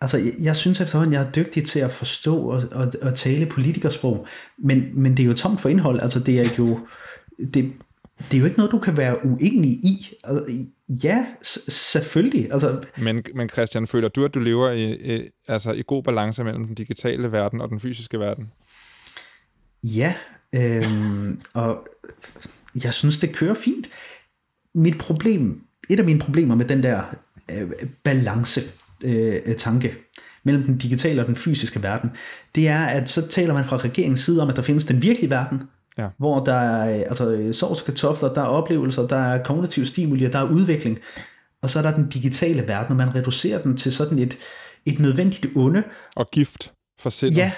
altså, 0.00 0.18
jeg, 0.18 0.32
jeg 0.40 0.56
synes 0.56 0.80
efterhånden, 0.80 1.12
jeg 1.12 1.22
er 1.22 1.32
dygtig 1.32 1.64
til 1.64 1.80
at 1.80 1.92
forstå 1.92 2.38
og, 2.38 2.62
og, 2.72 2.92
og 3.02 3.14
tale 3.14 3.46
politikersprog, 3.46 4.26
men, 4.58 5.02
men 5.02 5.16
det 5.16 5.22
er 5.22 5.26
jo 5.26 5.34
tomt 5.34 5.60
for 5.60 5.68
indhold. 5.68 6.00
Altså, 6.00 6.20
det 6.20 6.40
er 6.40 6.48
jo... 6.58 6.80
Det, 7.54 7.72
det 8.18 8.36
er 8.36 8.38
jo 8.38 8.44
ikke 8.44 8.56
noget, 8.56 8.72
du 8.72 8.78
kan 8.78 8.96
være 8.96 9.24
uenig 9.24 9.70
i. 9.70 10.08
Altså, 10.24 10.54
ja, 10.88 11.26
selvfølgelig. 11.68 12.52
Altså, 12.52 12.80
men, 12.96 13.24
men 13.34 13.48
Christian, 13.48 13.86
føler 13.86 14.08
du, 14.08 14.24
at 14.24 14.34
du 14.34 14.40
lever 14.40 14.70
i, 14.70 15.16
i, 15.16 15.28
altså, 15.48 15.72
i 15.72 15.82
god 15.86 16.02
balance 16.02 16.44
mellem 16.44 16.66
den 16.66 16.74
digitale 16.74 17.32
verden 17.32 17.60
og 17.60 17.68
den 17.68 17.80
fysiske 17.80 18.20
verden? 18.20 18.52
Ja, 19.82 20.14
øhm, 20.54 21.40
og 21.54 21.88
jeg 22.84 22.94
synes, 22.94 23.18
det 23.18 23.34
kører 23.34 23.54
fint. 23.54 23.88
Mit 24.74 24.98
problem, 24.98 25.62
et 25.88 25.98
af 25.98 26.04
mine 26.04 26.18
problemer 26.18 26.54
med 26.54 26.64
den 26.64 26.82
der 26.82 27.02
øh, 27.52 27.70
balance 28.04 28.60
øh, 29.04 29.54
tanke 29.56 29.94
mellem 30.44 30.62
den 30.62 30.78
digitale 30.78 31.20
og 31.20 31.26
den 31.26 31.36
fysiske 31.36 31.82
verden, 31.82 32.10
det 32.54 32.68
er, 32.68 32.84
at 32.86 33.08
så 33.08 33.28
taler 33.28 33.54
man 33.54 33.64
fra 33.64 33.76
regeringens 33.76 34.20
side 34.20 34.42
om, 34.42 34.48
at 34.48 34.56
der 34.56 34.62
findes 34.62 34.84
den 34.84 35.02
virkelige 35.02 35.30
verden, 35.30 35.62
ja. 35.98 36.08
hvor 36.18 36.44
der 36.44 36.54
er 36.54 37.04
altså, 37.04 37.52
sovs 37.52 37.80
og 37.80 37.86
kartofler, 37.86 38.34
der 38.34 38.40
er 38.40 38.46
oplevelser, 38.46 39.06
der 39.06 39.16
er 39.16 39.42
kognitiv 39.42 39.86
stimuli, 39.86 40.28
der 40.28 40.38
er 40.38 40.50
udvikling, 40.50 40.98
og 41.62 41.70
så 41.70 41.78
er 41.78 41.82
der 41.82 41.94
den 41.94 42.08
digitale 42.08 42.68
verden, 42.68 42.90
og 42.90 42.96
man 42.96 43.14
reducerer 43.14 43.62
den 43.62 43.76
til 43.76 43.92
sådan 43.92 44.18
et, 44.18 44.38
et 44.86 44.98
nødvendigt 44.98 45.46
onde. 45.56 45.82
Og 46.16 46.30
gift 46.30 46.72
for 47.00 47.10
sindet. 47.10 47.36
Ja, 47.36 47.52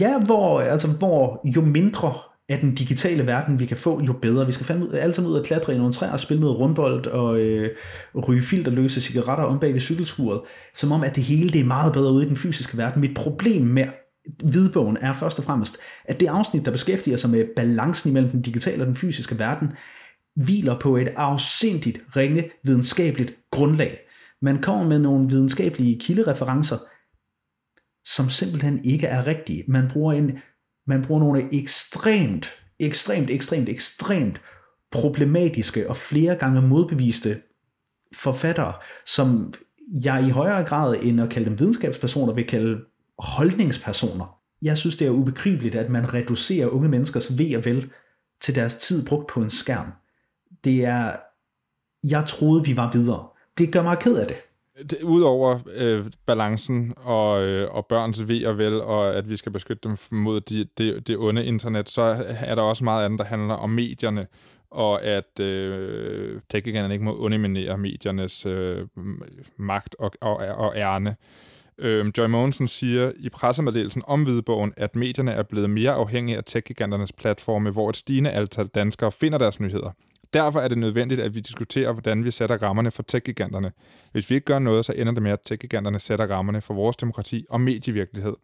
ja 0.00 0.18
hvor, 0.18 0.60
altså, 0.60 0.88
hvor 0.88 1.40
jo 1.44 1.60
mindre 1.60 2.14
af 2.50 2.58
den 2.58 2.74
digitale 2.74 3.26
verden, 3.26 3.60
vi 3.60 3.66
kan 3.66 3.76
få, 3.76 4.02
jo 4.02 4.12
bedre. 4.12 4.46
Vi 4.46 4.52
skal 4.52 4.66
fandme 4.66 4.86
ud, 4.86 4.92
alle 4.92 5.14
sammen 5.14 5.32
ud 5.32 5.38
og 5.38 5.44
klatre 5.44 5.74
i 5.74 5.78
nogle 5.78 5.92
træer 5.92 6.12
og 6.12 6.20
spille 6.20 6.40
noget 6.40 6.58
rundbold 6.58 7.06
og 7.06 7.40
øh, 7.40 7.76
ryge 8.28 8.42
filterløse 8.42 9.00
cigaretter 9.00 9.44
om 9.44 9.58
bag 9.58 9.72
ved 9.72 9.80
cykelskuret, 9.80 10.40
som 10.74 10.92
om, 10.92 11.04
at 11.04 11.16
det 11.16 11.24
hele 11.24 11.48
det 11.48 11.60
er 11.60 11.64
meget 11.64 11.92
bedre 11.92 12.12
ude 12.12 12.26
i 12.26 12.28
den 12.28 12.36
fysiske 12.36 12.78
verden. 12.78 13.00
Mit 13.00 13.14
problem 13.14 13.62
med 13.62 13.84
hvidbogen 14.44 14.96
er 14.96 15.12
først 15.12 15.38
og 15.38 15.44
fremmest, 15.44 15.78
at 16.04 16.20
det 16.20 16.26
afsnit, 16.26 16.64
der 16.64 16.70
beskæftiger 16.70 17.16
sig 17.16 17.30
med 17.30 17.44
balancen 17.56 18.10
imellem 18.10 18.30
den 18.30 18.42
digitale 18.42 18.82
og 18.82 18.86
den 18.86 18.96
fysiske 18.96 19.38
verden, 19.38 19.72
hviler 20.36 20.78
på 20.78 20.96
et 20.96 21.08
afsindigt 21.16 21.98
ringe 22.16 22.50
videnskabeligt 22.64 23.34
grundlag. 23.50 23.98
Man 24.42 24.62
kommer 24.62 24.88
med 24.88 24.98
nogle 24.98 25.28
videnskabelige 25.28 26.00
kildereferencer, 26.00 26.76
som 28.04 28.30
simpelthen 28.30 28.84
ikke 28.84 29.06
er 29.06 29.26
rigtige. 29.26 29.64
Man 29.68 29.88
bruger, 29.90 30.12
en, 30.12 30.38
man 30.86 31.02
bruger 31.02 31.20
nogle 31.20 31.54
ekstremt, 31.54 32.52
ekstremt, 32.78 33.30
ekstremt, 33.30 33.68
ekstremt 33.68 34.40
problematiske 34.90 35.90
og 35.90 35.96
flere 35.96 36.36
gange 36.36 36.62
modbeviste 36.62 37.36
forfattere, 38.16 38.74
som 39.06 39.52
jeg 40.04 40.24
i 40.26 40.30
højere 40.30 40.64
grad 40.64 40.96
end 41.02 41.20
at 41.20 41.30
kalde 41.30 41.50
dem 41.50 41.58
videnskabspersoner 41.58 42.32
vil 42.32 42.46
kalde 42.46 42.80
holdningspersoner. 43.20 44.36
Jeg 44.62 44.78
synes, 44.78 44.96
det 44.96 45.06
er 45.06 45.10
ubegribeligt, 45.10 45.74
at 45.74 45.90
man 45.90 46.14
reducerer 46.14 46.68
unge 46.68 46.88
menneskers 46.88 47.38
ved 47.38 47.56
og 47.56 47.64
vel 47.64 47.90
til 48.40 48.54
deres 48.54 48.74
tid 48.74 49.06
brugt 49.06 49.26
på 49.26 49.40
en 49.40 49.50
skærm. 49.50 49.92
Det 50.64 50.84
er, 50.84 51.12
jeg 52.08 52.24
troede, 52.26 52.64
vi 52.64 52.76
var 52.76 52.92
videre. 52.92 53.26
Det 53.58 53.72
gør 53.72 53.82
mig 53.82 53.98
ked 53.98 54.16
af 54.16 54.26
det. 54.26 54.36
det 54.90 55.02
Udover 55.02 55.58
øh, 55.74 56.06
balancen 56.26 56.92
og, 56.96 57.42
øh, 57.46 57.74
og 57.74 57.86
børns 57.86 58.28
ved 58.28 58.46
og 58.46 58.58
vel, 58.58 58.80
og 58.80 59.14
at 59.14 59.30
vi 59.30 59.36
skal 59.36 59.52
beskytte 59.52 59.88
dem 59.88 59.96
mod 60.10 60.40
det 60.40 60.78
de, 60.78 61.00
de 61.00 61.16
onde 61.16 61.44
internet, 61.44 61.88
så 61.88 62.02
er 62.40 62.54
der 62.54 62.62
også 62.62 62.84
meget 62.84 63.04
andet, 63.04 63.18
der 63.18 63.24
handler 63.24 63.54
om 63.54 63.70
medierne, 63.70 64.26
og 64.70 65.04
at 65.04 65.40
øh, 65.40 66.40
tech 66.50 66.66
ikke 66.66 66.98
må 66.98 67.16
underminere 67.16 67.78
mediernes 67.78 68.46
øh, 68.46 68.86
magt 69.56 69.96
og, 69.98 70.12
og, 70.20 70.36
og 70.36 70.76
ærne. 70.76 71.16
Øh, 71.80 72.12
Joy 72.18 72.26
Mogensen 72.26 72.68
siger 72.68 73.12
i 73.16 73.28
pressemeddelelsen 73.28 74.02
om 74.06 74.22
Hvidebogen, 74.22 74.72
at 74.76 74.96
medierne 74.96 75.32
er 75.32 75.42
blevet 75.42 75.70
mere 75.70 75.92
afhængige 75.92 76.36
af 76.36 76.44
tech-giganternes 76.44 77.12
platforme, 77.12 77.70
hvor 77.70 77.90
et 77.90 77.96
stigende 77.96 78.30
antal 78.30 78.66
danskere 78.66 79.12
finder 79.12 79.38
deres 79.38 79.60
nyheder. 79.60 79.90
Derfor 80.32 80.60
er 80.60 80.68
det 80.68 80.78
nødvendigt, 80.78 81.20
at 81.20 81.34
vi 81.34 81.40
diskuterer, 81.40 81.92
hvordan 81.92 82.24
vi 82.24 82.30
sætter 82.30 82.62
rammerne 82.62 82.90
for 82.90 83.02
tech-giganterne. 83.02 83.72
Hvis 84.12 84.30
vi 84.30 84.34
ikke 84.34 84.44
gør 84.44 84.58
noget, 84.58 84.84
så 84.84 84.92
ender 84.92 85.12
det 85.12 85.22
med, 85.22 85.30
at 85.30 85.40
tech-giganterne 85.44 85.98
sætter 85.98 86.26
rammerne 86.30 86.60
for 86.60 86.74
vores 86.74 86.96
demokrati 86.96 87.46
og 87.50 87.60
medievirkelighed. 87.60 88.34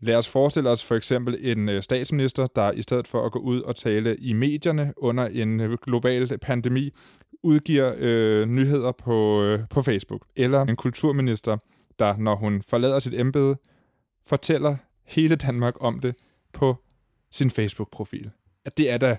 Lad 0.00 0.16
os 0.16 0.28
forestille 0.28 0.70
os 0.70 0.84
for 0.84 0.94
eksempel 0.94 1.36
en 1.40 1.68
øh, 1.68 1.82
statsminister, 1.82 2.46
der 2.46 2.72
i 2.72 2.82
stedet 2.82 3.08
for 3.08 3.26
at 3.26 3.32
gå 3.32 3.38
ud 3.38 3.60
og 3.60 3.76
tale 3.76 4.16
i 4.16 4.32
medierne 4.32 4.92
under 4.96 5.26
en 5.26 5.60
øh, 5.60 5.78
global 5.82 6.38
pandemi, 6.38 6.90
udgiver 7.42 7.94
øh, 7.96 8.46
nyheder 8.48 8.92
på, 8.92 9.42
øh, 9.42 9.60
på 9.70 9.82
Facebook. 9.82 10.26
Eller 10.36 10.62
en 10.62 10.76
kulturminister, 10.76 11.56
der, 11.98 12.16
når 12.16 12.36
hun 12.36 12.62
forlader 12.62 12.98
sit 12.98 13.14
embede, 13.14 13.56
fortæller 14.26 14.76
hele 15.06 15.36
Danmark 15.36 15.74
om 15.80 16.00
det 16.00 16.14
på 16.52 16.76
sin 17.30 17.50
Facebook-profil. 17.50 18.30
At 18.64 18.78
det 18.78 18.90
er 18.90 18.98
da 18.98 19.16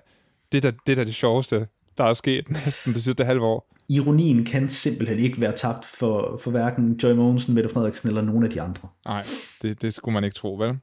det, 0.52 0.66
er 0.66 0.72
da, 0.72 0.78
det, 0.86 0.92
er 0.92 0.96
da 0.96 1.04
det 1.04 1.16
sjoveste, 1.16 1.68
der 1.98 2.04
er 2.04 2.14
sket 2.14 2.50
næsten 2.66 2.94
det 2.94 3.04
sidste 3.04 3.26
halve 3.26 3.46
år. 3.46 3.76
Ironien 3.90 4.46
kan 4.46 4.70
simpelthen 4.70 5.20
ikke 5.20 5.42
være 5.42 5.56
tabt 5.56 5.86
for, 5.86 6.38
for 6.38 6.52
hverken 6.52 7.00
Joy 7.04 7.12
Mogensen, 7.12 7.56
Mette 7.56 7.70
Frederiksen 7.70 8.10
eller 8.10 8.22
nogen 8.22 8.44
af 8.44 8.50
de 8.50 8.62
andre. 8.62 8.90
Nej, 9.06 9.26
det, 9.62 9.82
det 9.82 9.94
skulle 9.94 10.14
man 10.14 10.24
ikke 10.24 10.36
tro, 10.36 10.56
vel? 10.56 10.80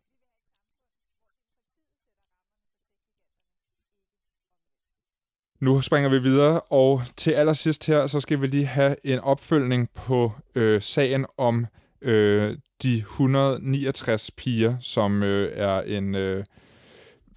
Nu 5.61 5.81
springer 5.81 6.11
vi 6.11 6.19
videre, 6.19 6.61
og 6.61 7.03
til 7.17 7.31
allersidst 7.31 7.87
her, 7.87 8.07
så 8.07 8.21
skal 8.21 8.41
vi 8.41 8.47
lige 8.47 8.67
have 8.67 8.97
en 9.05 9.19
opfølgning 9.19 9.91
på 9.91 10.33
øh, 10.55 10.83
sagen 10.83 11.27
om 11.39 11.67
øh, 12.03 12.57
de 12.83 12.97
169 12.97 14.31
piger, 14.31 14.77
som 14.81 15.23
øh, 15.23 15.53
er 15.55 15.81
en, 15.81 16.15
øh, 16.15 16.45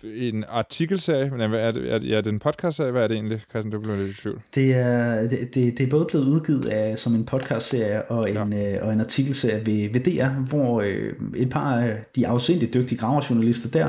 en 0.04 0.46
artikelserie, 0.48 1.30
men 1.30 1.42
er 1.42 1.72
det, 1.72 1.94
er, 1.94 2.00
det, 2.00 2.18
er 2.18 2.22
det 2.22 2.34
en 2.34 2.40
podcastserie? 2.40 2.92
Hvad 2.92 3.04
er 3.04 3.08
det 3.08 3.16
egentlig, 3.16 3.42
Christian? 3.50 3.72
Du 3.72 3.80
blev 3.80 3.98
lidt 3.98 4.10
i 4.10 4.22
tvivl. 4.22 4.42
Det 4.56 4.76
er, 4.76 5.22
det, 5.22 5.56
det, 5.56 5.78
det 5.78 5.80
er 5.80 5.90
både 5.90 6.06
blevet 6.06 6.26
udgivet 6.26 6.66
af, 6.66 7.00
som 7.00 7.16
en 7.16 7.26
podcastserie 7.26 8.04
og 8.04 8.30
en, 8.30 8.54
ja. 8.54 8.76
øh, 8.76 8.88
og 8.88 8.94
en 8.94 9.00
artikelserie 9.00 9.66
ved, 9.66 9.94
ved 9.94 10.02
DR, 10.02 10.30
hvor 10.50 10.82
øh, 10.82 11.14
et 11.36 11.50
par 11.50 11.76
af 11.76 12.04
de 12.16 12.28
afsindigt 12.28 12.74
dygtige 12.74 13.00
graverjournalister 13.00 13.70
der 13.70 13.88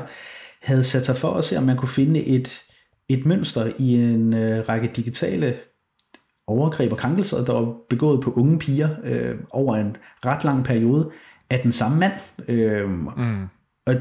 havde 0.62 0.84
sat 0.84 1.06
sig 1.06 1.16
for 1.16 1.34
at 1.34 1.44
se, 1.44 1.56
om 1.56 1.62
man 1.62 1.76
kunne 1.76 1.88
finde 1.88 2.26
et 2.26 2.62
et 3.10 3.26
mønster 3.26 3.72
i 3.78 3.94
en 3.94 4.34
øh, 4.34 4.68
række 4.68 4.90
digitale 4.96 5.56
overgreb 6.46 6.92
og 6.92 6.98
krænkelser, 6.98 7.44
der 7.44 7.52
var 7.52 7.74
begået 7.88 8.20
på 8.20 8.32
unge 8.32 8.58
piger 8.58 8.88
øh, 9.04 9.36
over 9.50 9.76
en 9.76 9.96
ret 10.24 10.44
lang 10.44 10.64
periode 10.64 11.10
af 11.50 11.60
den 11.60 11.72
samme 11.72 11.98
mand. 11.98 12.12
Øh, 12.48 12.90
mm. 12.90 13.46
Og 13.86 13.94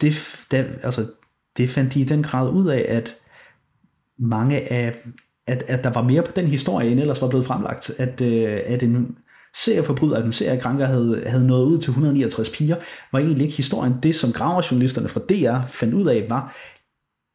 det, 0.00 0.14
der, 0.50 0.64
altså, 0.82 1.06
det 1.58 1.70
fandt 1.70 1.94
de 1.94 2.00
i 2.00 2.04
den 2.04 2.22
grad 2.22 2.50
ud 2.50 2.66
af, 2.66 2.84
at 2.88 3.14
mange 4.18 4.72
af, 4.72 4.94
at, 5.46 5.64
at 5.66 5.84
der 5.84 5.90
var 5.90 6.02
mere 6.02 6.22
på 6.22 6.32
den 6.36 6.46
historie, 6.46 6.90
end 6.90 7.00
ellers 7.00 7.22
var 7.22 7.28
blevet 7.28 7.46
fremlagt, 7.46 7.90
at, 7.98 8.20
øh, 8.20 8.60
at 8.66 8.82
en 8.82 9.18
serieforbryder, 9.56 10.16
at 10.16 10.24
en 10.24 10.32
seriekranker 10.32 10.86
havde, 10.86 11.22
havde 11.26 11.46
nået 11.46 11.64
ud 11.64 11.78
til 11.78 11.90
169 11.90 12.50
piger, 12.50 12.76
var 13.12 13.18
egentlig 13.18 13.44
ikke 13.44 13.56
historien. 13.56 13.94
Det, 14.02 14.14
som 14.14 14.32
graverjournalisterne 14.32 15.08
fra 15.08 15.20
DR 15.20 15.66
fandt 15.66 15.94
ud 15.94 16.06
af, 16.06 16.26
var, 16.28 16.56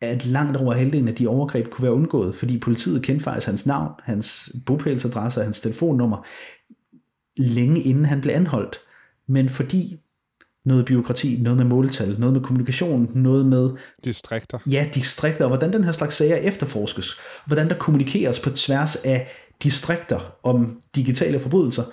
at 0.01 0.25
langt 0.25 0.58
over 0.58 0.74
halvdelen 0.74 1.08
af 1.08 1.15
de 1.15 1.27
overgreb 1.27 1.70
kunne 1.70 1.84
være 1.84 1.94
undgået, 1.94 2.36
fordi 2.36 2.60
politiet 2.60 3.03
kendte 3.03 3.24
faktisk 3.24 3.48
hans 3.48 3.65
navn, 3.65 3.92
hans 4.03 4.51
bopælsadresse 4.65 5.39
og 5.39 5.46
hans 5.46 5.60
telefonnummer, 5.60 6.25
længe 7.38 7.82
inden 7.82 8.06
han 8.06 8.22
blev 8.22 8.34
anholdt. 8.34 8.80
Men 9.27 9.50
fordi 9.50 10.02
noget 10.65 10.86
byråkrati, 10.86 11.38
noget 11.41 11.58
med 11.58 11.65
måltal, 11.65 12.15
noget 12.20 12.34
med 12.34 12.41
kommunikation, 12.41 13.12
noget 13.15 13.46
med... 13.46 13.70
Distrikter. 14.03 14.60
Ja, 14.72 14.89
distrikter, 14.96 15.46
og 15.46 15.50
hvordan 15.50 15.74
den 15.74 15.84
her 15.84 15.91
slags 15.91 16.15
sager 16.15 16.36
efterforskes, 16.36 17.17
hvordan 17.46 17.70
der 17.70 17.77
kommunikeres 17.77 18.39
på 18.39 18.50
tværs 18.50 18.96
af 18.96 19.32
distrikter 19.63 20.36
om 20.43 20.82
digitale 20.96 21.39
forbrydelser, 21.39 21.84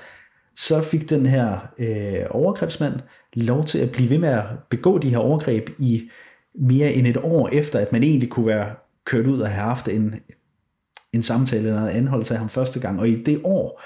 så 0.56 0.82
fik 0.82 1.10
den 1.10 1.26
her 1.26 1.58
øh, 1.78 2.26
overgrebsmand 2.30 2.94
lov 3.34 3.64
til 3.64 3.78
at 3.78 3.90
blive 3.90 4.10
ved 4.10 4.18
med 4.18 4.28
at 4.28 4.44
begå 4.70 4.98
de 4.98 5.10
her 5.10 5.18
overgreb 5.18 5.70
i 5.78 6.10
mere 6.54 6.92
end 6.92 7.06
et 7.06 7.16
år 7.16 7.48
efter, 7.48 7.78
at 7.78 7.92
man 7.92 8.02
egentlig 8.02 8.28
kunne 8.28 8.46
være 8.46 8.74
kørt 9.04 9.26
ud 9.26 9.40
og 9.40 9.48
have 9.48 9.64
haft 9.64 9.88
en, 9.88 10.14
en 11.12 11.22
samtale 11.22 11.68
eller 11.68 11.82
en 11.82 11.96
anholdelse 11.96 12.34
af 12.34 12.40
ham 12.40 12.48
første 12.48 12.80
gang. 12.80 13.00
Og 13.00 13.08
i 13.08 13.22
det 13.22 13.40
år 13.44 13.82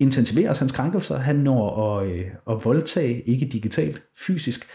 intensiveres 0.00 0.58
hans 0.58 0.72
krænkelser. 0.72 1.18
Han 1.18 1.36
når 1.36 1.98
at, 1.98 2.06
øh, 2.06 2.26
at 2.50 2.64
voldtage, 2.64 3.20
ikke 3.20 3.46
digitalt, 3.46 4.02
fysisk, 4.26 4.66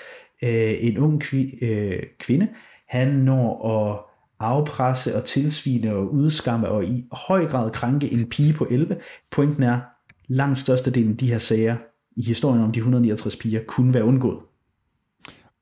øh, 0.44 0.74
en 0.80 0.98
ung 0.98 1.24
øh, 1.62 2.04
kvinde. 2.20 2.48
Han 2.88 3.08
når 3.08 3.70
at 3.70 4.00
afpresse 4.40 5.16
og 5.16 5.26
tilsvine 5.26 5.94
og 5.94 6.14
udskamme 6.14 6.70
og 6.70 6.86
i 6.86 7.08
høj 7.12 7.46
grad 7.46 7.72
krænke 7.72 8.12
en 8.12 8.30
pige 8.30 8.54
på 8.54 8.68
11. 8.70 8.98
Pointen 9.32 9.64
er, 9.64 9.80
langt 10.28 10.58
størstedelen 10.58 11.12
af 11.12 11.18
de 11.18 11.28
her 11.28 11.38
sager 11.38 11.76
i 12.18 12.22
historien 12.22 12.64
om 12.64 12.72
de 12.72 12.80
169 12.80 13.36
piger 13.36 13.62
kunne 13.68 13.94
være 13.94 14.04
undgået. 14.04 14.40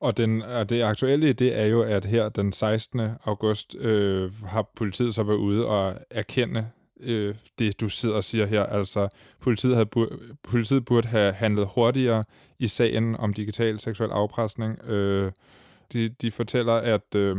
Og, 0.00 0.16
den, 0.16 0.42
og 0.42 0.70
det 0.70 0.82
aktuelle 0.82 1.32
det 1.32 1.60
er 1.60 1.66
jo, 1.66 1.82
at 1.82 2.04
her 2.04 2.28
den 2.28 2.52
16. 2.52 3.00
august 3.24 3.76
øh, 3.78 4.32
har 4.46 4.70
politiet 4.76 5.14
så 5.14 5.22
været 5.22 5.36
ude 5.36 5.66
og 5.66 5.94
erkende 6.10 6.66
øh, 7.00 7.34
det, 7.58 7.80
du 7.80 7.88
sidder 7.88 8.14
og 8.14 8.24
siger 8.24 8.46
her. 8.46 8.62
Altså, 8.62 9.08
politiet, 9.40 9.76
havde, 9.76 9.88
politiet 10.42 10.84
burde 10.84 11.08
have 11.08 11.32
handlet 11.32 11.68
hurtigere 11.74 12.24
i 12.58 12.66
sagen 12.66 13.16
om 13.16 13.34
digital 13.34 13.80
seksuel 13.80 14.10
afpresning. 14.10 14.84
Øh, 14.84 15.32
de, 15.92 16.08
de 16.08 16.30
fortæller, 16.30 16.72
at 16.74 17.14
øh, 17.14 17.36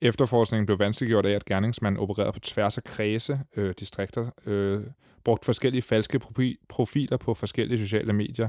efterforskningen 0.00 0.66
blev 0.66 0.78
vanskeliggjort 0.78 1.26
af, 1.26 1.32
at 1.32 1.44
gerningsmanden 1.44 2.00
opererede 2.00 2.32
på 2.32 2.40
tværs 2.40 2.78
af 2.78 2.84
kredse, 2.84 3.40
øh, 3.56 3.74
distrikter, 3.80 4.30
øh, 4.46 4.82
brugt 5.24 5.44
forskellige 5.44 5.82
falske 5.82 6.20
profiler 6.68 7.16
på 7.16 7.34
forskellige 7.34 7.78
sociale 7.78 8.12
medier, 8.12 8.48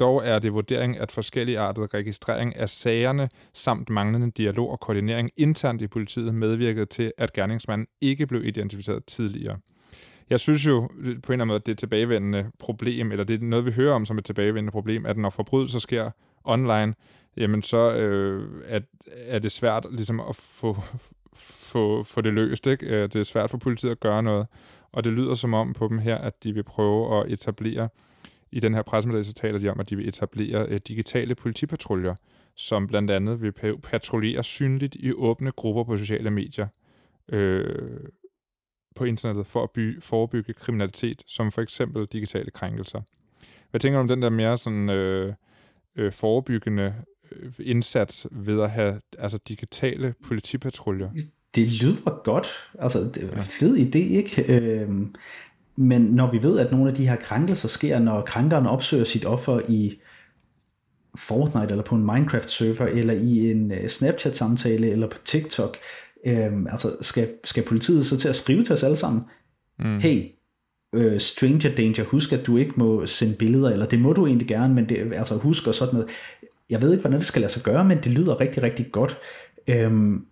dog 0.00 0.26
er 0.26 0.38
det 0.38 0.52
vurdering, 0.52 0.98
at 0.98 1.12
forskelligartet 1.12 1.94
registrering 1.94 2.56
af 2.56 2.68
sagerne 2.68 3.28
samt 3.52 3.90
manglende 3.90 4.30
dialog 4.30 4.70
og 4.70 4.80
koordinering 4.80 5.30
internt 5.36 5.82
i 5.82 5.86
politiet 5.86 6.34
medvirkede 6.34 6.86
til, 6.86 7.12
at 7.18 7.32
gerningsmanden 7.32 7.86
ikke 8.00 8.26
blev 8.26 8.44
identificeret 8.44 9.04
tidligere. 9.04 9.58
Jeg 10.30 10.40
synes 10.40 10.66
jo 10.66 10.80
på 10.80 10.92
en 10.94 11.12
eller 11.12 11.32
anden 11.32 11.46
måde, 11.46 11.56
at 11.56 11.66
det 11.66 11.72
er 11.72 11.74
et 11.74 11.78
tilbagevendende 11.78 12.50
problem, 12.58 13.12
eller 13.12 13.24
det 13.24 13.42
er 13.42 13.44
noget, 13.44 13.66
vi 13.66 13.72
hører 13.72 13.94
om 13.94 14.06
som 14.06 14.18
et 14.18 14.24
tilbagevendende 14.24 14.72
problem, 14.72 15.06
at 15.06 15.16
når 15.16 15.30
forbrydelser 15.30 15.78
sker 15.78 16.10
online, 16.44 16.94
jamen 17.36 17.62
så 17.62 17.94
øh, 17.94 18.48
er, 18.66 18.80
er 19.06 19.38
det 19.38 19.52
svært 19.52 19.86
ligesom 19.90 20.20
at 20.20 20.36
få, 20.36 20.76
få, 21.34 22.02
få 22.02 22.20
det 22.20 22.34
løst. 22.34 22.66
Ikke? 22.66 22.86
Øh, 22.86 23.02
det 23.02 23.16
er 23.16 23.22
svært 23.22 23.50
for 23.50 23.58
politiet 23.58 23.90
at 23.90 24.00
gøre 24.00 24.22
noget, 24.22 24.46
og 24.92 25.04
det 25.04 25.12
lyder 25.12 25.34
som 25.34 25.54
om 25.54 25.72
på 25.72 25.88
dem 25.88 25.98
her, 25.98 26.18
at 26.18 26.44
de 26.44 26.52
vil 26.52 26.62
prøve 26.62 27.20
at 27.20 27.32
etablere 27.32 27.88
i 28.52 28.60
den 28.60 28.74
her 28.74 28.82
pressemeddelelse 28.82 29.34
taler 29.34 29.58
de 29.58 29.68
om, 29.68 29.80
at 29.80 29.90
de 29.90 29.96
vil 29.96 30.08
etablere 30.08 30.66
øh, 30.68 30.80
digitale 30.88 31.34
politipatruljer, 31.34 32.14
som 32.56 32.86
blandt 32.86 33.10
andet 33.10 33.42
vil 33.42 33.52
patruljere 33.82 34.44
synligt 34.44 34.94
i 34.94 35.12
åbne 35.12 35.52
grupper 35.52 35.84
på 35.84 35.96
sociale 35.96 36.30
medier 36.30 36.66
øh, 37.32 38.00
på 38.96 39.04
internettet 39.04 39.46
for 39.46 39.62
at 39.62 39.70
by, 39.70 40.02
forebygge 40.02 40.52
kriminalitet, 40.52 41.22
som 41.26 41.50
for 41.50 41.62
eksempel 41.62 42.06
digitale 42.06 42.50
krænkelser. 42.50 43.00
Hvad 43.70 43.80
tænker 43.80 43.98
du 43.98 44.02
om 44.02 44.08
den 44.08 44.22
der 44.22 44.30
mere 44.30 44.58
sådan, 44.58 44.90
øh, 44.90 45.34
øh, 45.96 46.12
forebyggende 46.12 46.94
øh, 47.32 47.52
indsats 47.60 48.26
ved 48.30 48.62
at 48.62 48.70
have 48.70 49.00
altså 49.18 49.38
digitale 49.48 50.14
politipatruljer? 50.26 51.10
Det 51.54 51.82
lyder 51.82 52.22
godt. 52.24 52.48
Altså, 52.78 52.98
det 52.98 53.22
er 53.32 53.36
en 53.36 53.42
fed 53.42 53.76
idé, 53.76 53.98
ikke? 53.98 54.60
Øh, 54.60 54.88
men 55.76 56.02
når 56.02 56.30
vi 56.30 56.42
ved, 56.42 56.58
at 56.58 56.72
nogle 56.72 56.90
af 56.90 56.94
de 56.96 57.08
her 57.08 57.16
krænkelser 57.16 57.68
sker, 57.68 57.98
når 57.98 58.20
krænkeren 58.20 58.66
opsøger 58.66 59.04
sit 59.04 59.24
offer 59.24 59.60
i 59.68 60.00
Fortnite, 61.18 61.70
eller 61.70 61.84
på 61.84 61.94
en 61.94 62.04
Minecraft-server, 62.04 62.86
eller 62.86 63.14
i 63.14 63.50
en 63.50 63.72
uh, 63.72 63.86
Snapchat-samtale, 63.88 64.90
eller 64.90 65.08
på 65.08 65.18
TikTok, 65.24 65.76
øhm, 66.26 66.66
altså 66.66 66.96
skal, 67.00 67.28
skal 67.44 67.64
politiet 67.64 68.06
så 68.06 68.18
til 68.18 68.28
at 68.28 68.36
skrive 68.36 68.62
til 68.62 68.72
os 68.72 68.82
alle 68.82 68.96
sammen, 68.96 69.22
mm. 69.78 70.00
hey, 70.00 70.24
uh, 70.96 71.18
stranger 71.18 71.74
danger, 71.74 72.04
husk 72.04 72.32
at 72.32 72.46
du 72.46 72.56
ikke 72.56 72.72
må 72.76 73.06
sende 73.06 73.34
billeder, 73.34 73.70
eller 73.70 73.86
det 73.86 74.00
må 74.00 74.12
du 74.12 74.26
egentlig 74.26 74.48
gerne, 74.48 74.74
men 74.74 74.88
det, 74.88 75.12
altså 75.14 75.34
husk 75.34 75.66
og 75.66 75.74
sådan 75.74 75.94
noget. 75.94 76.10
Jeg 76.70 76.82
ved 76.82 76.90
ikke, 76.90 77.00
hvordan 77.00 77.18
det 77.18 77.26
skal 77.26 77.40
lade 77.40 77.52
sig 77.52 77.62
gøre, 77.62 77.84
men 77.84 77.98
det 77.98 78.12
lyder 78.12 78.40
rigtig, 78.40 78.62
rigtig 78.62 78.92
godt. 78.92 79.18
Øhm, 79.66 80.24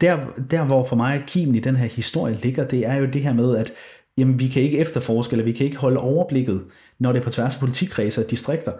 der, 0.00 0.26
der 0.50 0.64
hvor 0.64 0.84
for 0.84 0.96
mig 0.96 1.24
kimen 1.26 1.54
i 1.54 1.60
den 1.60 1.76
her 1.76 1.86
historie 1.86 2.38
ligger, 2.42 2.68
det 2.68 2.86
er 2.86 2.94
jo 2.94 3.06
det 3.06 3.22
her 3.22 3.32
med, 3.32 3.56
at 3.56 3.72
jamen 4.20 4.38
vi 4.38 4.48
kan 4.48 4.62
ikke 4.62 4.78
efterforske, 4.78 5.32
eller 5.32 5.44
vi 5.44 5.52
kan 5.52 5.66
ikke 5.66 5.78
holde 5.78 6.00
overblikket, 6.00 6.64
når 6.98 7.12
det 7.12 7.20
er 7.20 7.24
på 7.24 7.30
tværs 7.30 7.54
af 7.54 7.60
politikredse 7.60 8.24
og 8.24 8.30
distrikter. 8.30 8.72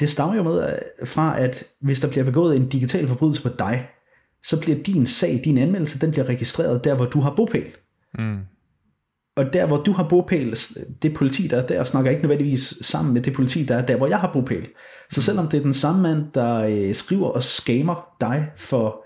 Det 0.00 0.10
stammer 0.10 0.36
jo 0.36 0.42
med 0.42 0.72
øh, 0.72 1.06
fra, 1.06 1.40
at 1.40 1.64
hvis 1.80 2.00
der 2.00 2.08
bliver 2.08 2.24
begået 2.24 2.56
en 2.56 2.68
digital 2.68 3.08
forbrydelse 3.08 3.42
på 3.42 3.48
dig, 3.58 3.88
så 4.42 4.60
bliver 4.60 4.82
din 4.82 5.06
sag, 5.06 5.40
din 5.44 5.58
anmeldelse, 5.58 5.98
den 5.98 6.10
bliver 6.10 6.28
registreret 6.28 6.84
der, 6.84 6.94
hvor 6.94 7.04
du 7.04 7.20
har 7.20 7.34
bopæl. 7.34 7.70
Mm. 8.18 8.38
Og 9.36 9.52
der, 9.52 9.66
hvor 9.66 9.76
du 9.76 9.92
har 9.92 10.08
bopæl, 10.08 10.58
det 11.02 11.14
politi, 11.14 11.46
der 11.46 11.62
er 11.62 11.66
der, 11.66 11.84
snakker 11.84 12.10
ikke 12.10 12.22
nødvendigvis 12.22 12.74
sammen 12.80 13.14
med 13.14 13.22
det 13.22 13.32
politi, 13.32 13.64
der 13.64 13.76
er 13.76 13.86
der, 13.86 13.96
hvor 13.96 14.06
jeg 14.06 14.18
har 14.18 14.32
bopæl. 14.32 14.68
Så 15.10 15.18
mm. 15.20 15.22
selvom 15.22 15.48
det 15.48 15.58
er 15.58 15.62
den 15.62 15.72
samme 15.72 16.02
mand, 16.02 16.24
der 16.34 16.54
øh, 16.58 16.94
skriver 16.94 17.28
og 17.28 17.42
skamer 17.42 18.08
dig 18.20 18.50
for 18.56 19.01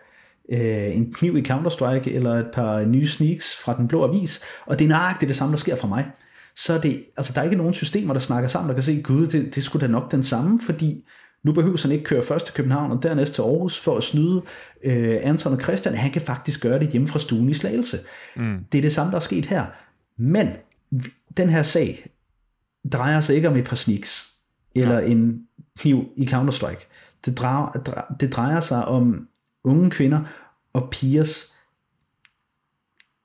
øh, 0.52 0.96
en 0.96 1.12
kniv 1.12 1.36
i 1.36 1.42
Counter-Strike, 1.48 2.10
eller 2.10 2.34
et 2.34 2.50
par 2.52 2.84
nye 2.84 3.08
sneaks 3.08 3.56
fra 3.64 3.76
den 3.76 3.88
blå 3.88 4.04
avis, 4.04 4.42
og 4.66 4.78
det 4.78 4.84
er 4.84 4.88
nøjagtigt 4.88 5.28
det 5.28 5.36
samme, 5.36 5.52
der 5.52 5.58
sker 5.58 5.76
for 5.76 5.88
mig, 5.88 6.10
så 6.56 6.72
er 6.72 6.80
det, 6.80 7.04
altså 7.16 7.32
der 7.32 7.40
er 7.40 7.44
ikke 7.44 7.56
nogen 7.56 7.74
systemer, 7.74 8.12
der 8.12 8.20
snakker 8.20 8.48
sammen, 8.48 8.68
der 8.68 8.74
kan 8.74 8.82
se, 8.82 9.02
gud, 9.02 9.26
det, 9.26 9.54
det 9.54 9.64
skulle 9.64 9.86
da 9.86 9.92
nok 9.92 10.12
den 10.12 10.22
samme, 10.22 10.60
fordi 10.60 11.04
nu 11.44 11.52
behøver 11.52 11.82
han 11.82 11.92
ikke 11.92 12.04
køre 12.04 12.22
først 12.22 12.46
til 12.46 12.54
København 12.54 12.90
og 12.92 13.02
dernæst 13.02 13.34
til 13.34 13.42
Aarhus 13.42 13.80
for 13.80 13.96
at 13.96 14.04
snyde 14.04 14.42
øh, 14.84 15.18
Anton 15.22 15.52
og 15.52 15.60
Christian. 15.60 15.94
Han 15.94 16.10
kan 16.10 16.22
faktisk 16.22 16.62
gøre 16.62 16.78
det 16.78 16.88
hjemme 16.88 17.08
fra 17.08 17.18
stuen 17.18 17.48
i 17.48 17.54
Slagelse. 17.54 17.98
Mm. 18.36 18.58
Det 18.72 18.78
er 18.78 18.82
det 18.82 18.92
samme, 18.92 19.10
der 19.10 19.16
er 19.16 19.20
sket 19.20 19.44
her. 19.44 19.64
Men 20.18 20.48
den 21.36 21.48
her 21.48 21.62
sag, 21.62 22.10
drejer 22.92 23.20
sig 23.20 23.36
ikke 23.36 23.48
om 23.48 23.56
et 23.56 23.64
par 23.64 23.76
sneaks, 23.76 24.32
eller 24.74 24.98
ja. 24.98 25.06
en 25.06 25.42
kniv 25.78 26.04
i 26.16 26.24
Counter-Strike. 26.24 26.86
Det 27.24 27.38
drejer, 27.38 28.06
det 28.20 28.32
drejer 28.32 28.60
sig 28.60 28.84
om 28.84 29.28
unge 29.66 29.90
kvinder 29.90 30.20
og 30.72 30.90
pigers 30.90 31.56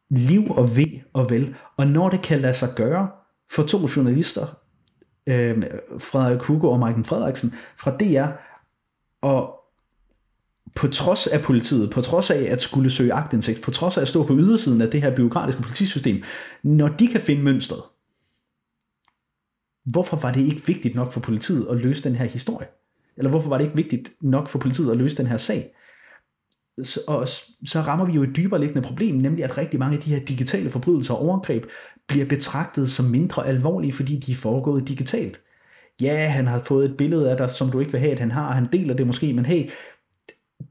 liv 0.10 0.52
og 0.52 0.76
ved 0.76 1.00
og 1.14 1.30
vel. 1.30 1.56
Og 1.78 1.88
når 1.88 2.10
det 2.10 2.22
kan 2.22 2.42
lade 2.42 2.54
sig 2.54 2.70
gøre 2.76 3.10
for 3.52 3.64
to 3.64 3.78
journalister, 3.96 4.46
øh, 5.28 5.64
Frederik 6.00 6.42
Hugo 6.42 6.72
og 6.72 6.80
Marken 6.80 7.04
Frederiksen 7.04 7.54
fra 7.78 7.98
DR, 7.98 8.28
og 9.22 9.58
på 10.76 10.88
trods 10.88 11.28
af 11.28 11.42
politiet, 11.42 11.92
på 11.92 12.02
trods 12.02 12.32
af 12.32 12.48
at 12.52 12.62
skulle 12.62 12.90
søge 12.90 13.14
agtindsigt, 13.14 13.62
på 13.62 13.72
trods 13.72 13.98
af 13.98 14.02
at 14.02 14.08
stå 14.08 14.24
på 14.24 14.34
ydersiden 14.34 14.82
af 14.82 14.92
det 14.92 15.02
her 15.02 15.16
byråkratiske 15.16 15.62
politisystem, 15.62 16.24
når 16.64 16.88
de 16.88 17.08
kan 17.08 17.22
finde 17.22 17.44
mønstret, 17.44 17.82
hvorfor 19.86 20.18
var 20.18 20.34
det 20.34 20.42
ikke 20.42 20.68
vigtigt 20.68 20.96
nok 20.96 21.14
for 21.14 21.20
politiet 21.20 21.68
at 21.68 21.78
løse 21.78 22.04
den 22.04 22.16
her 22.16 22.26
historie? 22.26 22.68
Eller 23.18 23.30
hvorfor 23.30 23.50
var 23.50 23.58
det 23.58 23.66
ikke 23.66 23.76
vigtigt 23.76 24.12
nok 24.22 24.50
for 24.50 24.60
politiet 24.60 24.92
at 24.92 24.98
løse 24.98 25.18
den 25.18 25.28
her 25.28 25.38
sag? 25.38 25.76
Så, 26.84 27.00
og 27.08 27.28
så 27.66 27.82
rammer 27.82 28.06
vi 28.06 28.12
jo 28.12 28.24
et 28.24 28.36
dybere 28.36 28.60
liggende 28.60 28.88
problem, 28.88 29.16
nemlig 29.16 29.44
at 29.44 29.58
rigtig 29.58 29.80
mange 29.80 29.98
af 29.98 30.04
de 30.04 30.14
her 30.14 30.26
digitale 30.26 30.70
forbrydelser 30.70 31.14
og 31.14 31.22
overgreb 31.22 31.66
bliver 32.08 32.26
betragtet 32.26 32.92
som 32.92 33.06
mindre 33.06 33.48
alvorlige, 33.48 33.94
fordi 33.94 34.20
de 34.20 34.32
er 34.32 34.36
foregået 34.36 34.88
digitalt. 34.88 35.42
Ja, 36.02 36.28
han 36.28 36.48
har 36.48 36.60
fået 36.60 36.90
et 36.90 36.98
billede 36.98 37.32
af 37.32 37.38
dig, 37.38 37.50
som 37.50 37.70
du 37.72 37.80
ikke 37.80 37.92
vil 37.92 38.00
have, 38.00 38.12
at 38.12 38.20
han 38.20 38.32
har, 38.32 38.54
han 38.54 38.66
deler 38.72 38.94
det 38.94 39.08
måske, 39.08 39.34
men 39.34 39.46
hey, 39.46 39.70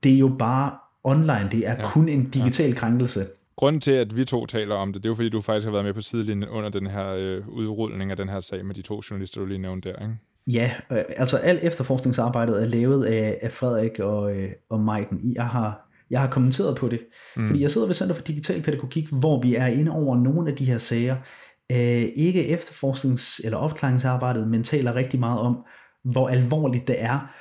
det 0.02 0.14
er 0.14 0.18
jo 0.18 0.36
bare 0.38 0.72
online, 1.04 1.48
det 1.52 1.66
er 1.66 1.74
ja. 1.74 1.84
kun 1.84 2.08
en 2.08 2.30
digital 2.30 2.70
ja. 2.70 2.76
krænkelse. 2.76 3.26
Grunden 3.56 3.80
til, 3.80 3.92
at 3.92 4.16
vi 4.16 4.24
to 4.24 4.46
taler 4.46 4.74
om 4.74 4.92
det, 4.92 5.02
det 5.02 5.08
er 5.08 5.10
jo 5.10 5.14
fordi, 5.14 5.28
du 5.28 5.40
faktisk 5.40 5.64
har 5.64 5.72
været 5.72 5.84
med 5.84 5.94
på 5.94 6.00
sidelinjen 6.00 6.48
under 6.48 6.70
den 6.70 6.86
her 6.86 7.08
øh, 7.08 7.48
udrulning 7.48 8.10
af 8.10 8.16
den 8.16 8.28
her 8.28 8.40
sag 8.40 8.64
med 8.64 8.74
de 8.74 8.82
to 8.82 9.00
journalister, 9.10 9.40
du 9.40 9.46
lige 9.46 9.58
nævnte 9.58 9.88
der, 9.88 10.02
ikke? 10.02 10.14
Ja, 10.46 10.72
øh, 10.92 11.04
altså 11.16 11.36
al 11.36 11.58
efterforskningsarbejdet 11.62 12.62
er 12.62 12.66
lavet 12.66 13.04
af, 13.04 13.38
af 13.42 13.52
Frederik 13.52 13.98
og, 13.98 14.36
øh, 14.36 14.52
og 14.70 14.80
Maiken. 14.80 15.32
Jeg 15.34 15.46
har, 15.46 15.89
jeg 16.10 16.20
har 16.20 16.28
kommenteret 16.28 16.76
på 16.76 16.88
det, 16.88 17.00
mm. 17.36 17.46
fordi 17.46 17.62
jeg 17.62 17.70
sidder 17.70 17.86
ved 17.86 17.94
Center 17.94 18.14
for 18.14 18.22
Digital 18.22 18.62
Pædagogik, 18.62 19.08
hvor 19.12 19.42
vi 19.42 19.54
er 19.54 19.66
inde 19.66 19.92
over 19.92 20.16
nogle 20.16 20.50
af 20.50 20.56
de 20.56 20.64
her 20.64 20.78
sager. 20.78 21.16
Øh, 21.72 22.08
ikke 22.16 22.58
efterforsknings- 22.58 23.40
eller 23.44 23.58
opklaringsarbejdet, 23.58 24.48
men 24.48 24.64
taler 24.64 24.94
rigtig 24.94 25.20
meget 25.20 25.40
om, 25.40 25.64
hvor 26.04 26.28
alvorligt 26.28 26.88
det 26.88 27.02
er, 27.02 27.34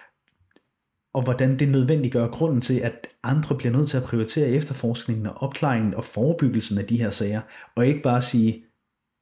og 1.14 1.24
hvordan 1.24 1.60
det 1.60 1.70
nødvendiggør 1.70 2.28
grunden 2.28 2.62
til, 2.62 2.80
at 2.80 3.08
andre 3.24 3.58
bliver 3.58 3.72
nødt 3.74 3.90
til 3.90 3.98
at 3.98 4.04
prioritere 4.04 4.50
efterforskningen 4.50 5.26
og 5.26 5.34
opklaringen 5.38 5.94
og 5.94 6.04
forebyggelsen 6.04 6.78
af 6.78 6.86
de 6.86 6.98
her 6.98 7.10
sager, 7.10 7.42
og 7.76 7.88
ikke 7.88 8.02
bare 8.02 8.22
sige, 8.22 8.66